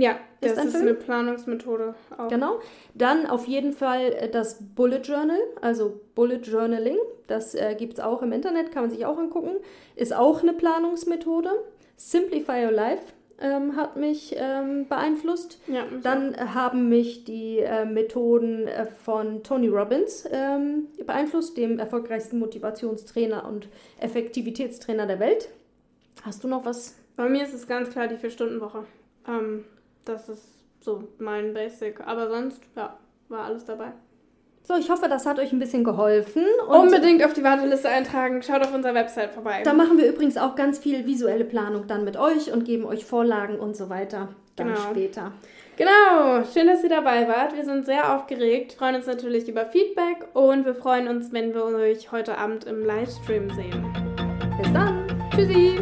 ja, 0.00 0.16
das 0.40 0.52
ist, 0.52 0.64
ist 0.66 0.76
eine 0.76 0.94
Planungsmethode. 0.94 1.94
Auch. 2.16 2.28
Genau. 2.28 2.60
Dann 2.94 3.26
auf 3.26 3.46
jeden 3.46 3.72
Fall 3.72 4.12
äh, 4.12 4.28
das 4.28 4.58
Bullet 4.74 5.00
Journal, 5.00 5.40
also 5.60 6.00
Bullet 6.14 6.40
Journaling. 6.42 6.98
Das 7.26 7.54
äh, 7.54 7.74
gibt 7.76 7.94
es 7.94 8.00
auch 8.00 8.22
im 8.22 8.32
Internet, 8.32 8.72
kann 8.72 8.82
man 8.82 8.90
sich 8.90 9.04
auch 9.06 9.18
angucken. 9.18 9.56
Ist 9.94 10.14
auch 10.14 10.42
eine 10.42 10.52
Planungsmethode. 10.52 11.50
Simplify 11.96 12.64
Your 12.66 12.72
Life 12.72 13.04
ähm, 13.40 13.76
hat 13.76 13.96
mich 13.96 14.34
ähm, 14.38 14.86
beeinflusst. 14.88 15.60
Ja, 15.66 15.84
mich 15.84 16.02
Dann 16.02 16.34
auch. 16.34 16.54
haben 16.54 16.88
mich 16.88 17.24
die 17.24 17.58
äh, 17.58 17.84
Methoden 17.84 18.66
äh, 18.66 18.86
von 18.86 19.42
Tony 19.42 19.68
Robbins 19.68 20.28
ähm, 20.30 20.86
beeinflusst, 21.04 21.56
dem 21.56 21.78
erfolgreichsten 21.78 22.38
Motivationstrainer 22.38 23.46
und 23.46 23.68
Effektivitätstrainer 23.98 25.06
der 25.06 25.20
Welt. 25.20 25.48
Hast 26.22 26.44
du 26.44 26.48
noch 26.48 26.64
was? 26.64 26.96
Bei 27.16 27.28
mir 27.28 27.42
ist 27.42 27.54
es 27.54 27.66
ganz 27.66 27.90
klar 27.90 28.08
die 28.08 28.16
Vier-Stunden-Woche. 28.16 28.84
Ähm, 29.28 29.64
das 30.06 30.28
ist 30.28 30.44
so 30.80 31.04
mein 31.18 31.52
Basic. 31.52 32.00
Aber 32.00 32.28
sonst, 32.28 32.62
ja, 32.74 32.96
war 33.28 33.44
alles 33.44 33.64
dabei. 33.64 33.92
So, 34.62 34.74
ich 34.74 34.90
hoffe, 34.90 35.08
das 35.08 35.26
hat 35.26 35.38
euch 35.38 35.52
ein 35.52 35.60
bisschen 35.60 35.84
geholfen. 35.84 36.44
Unbedingt 36.66 37.24
auf 37.24 37.32
die 37.32 37.44
Warteliste 37.44 37.88
eintragen. 37.88 38.42
Schaut 38.42 38.62
auf 38.62 38.74
unserer 38.74 38.94
Website 38.94 39.30
vorbei. 39.30 39.62
Da 39.62 39.72
machen 39.72 39.96
wir 39.96 40.08
übrigens 40.08 40.36
auch 40.36 40.56
ganz 40.56 40.78
viel 40.78 41.06
visuelle 41.06 41.44
Planung 41.44 41.86
dann 41.86 42.04
mit 42.04 42.16
euch 42.16 42.52
und 42.52 42.64
geben 42.64 42.84
euch 42.84 43.04
Vorlagen 43.04 43.60
und 43.60 43.76
so 43.76 43.88
weiter 43.90 44.28
dann 44.56 44.68
genau. 44.68 44.90
später. 44.90 45.32
Genau, 45.76 46.42
schön, 46.52 46.66
dass 46.66 46.82
ihr 46.82 46.88
dabei 46.88 47.28
wart. 47.28 47.54
Wir 47.54 47.64
sind 47.64 47.84
sehr 47.84 48.16
aufgeregt, 48.16 48.72
freuen 48.72 48.96
uns 48.96 49.06
natürlich 49.06 49.46
über 49.46 49.66
Feedback 49.66 50.26
und 50.32 50.64
wir 50.64 50.74
freuen 50.74 51.06
uns, 51.06 51.32
wenn 51.32 51.54
wir 51.54 51.64
euch 51.66 52.10
heute 52.10 52.38
Abend 52.38 52.64
im 52.64 52.82
Livestream 52.82 53.50
sehen. 53.50 53.84
Bis 54.58 54.72
dann. 54.72 55.06
Tschüssi. 55.32 55.78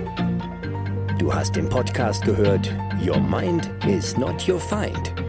Du 1.19 1.33
hast 1.33 1.55
den 1.55 1.69
Podcast 1.69 2.25
gehört. 2.25 2.73
Your 3.01 3.21
Mind 3.21 3.71
is 3.87 4.17
not 4.19 4.49
your 4.49 4.59
find 4.59 5.24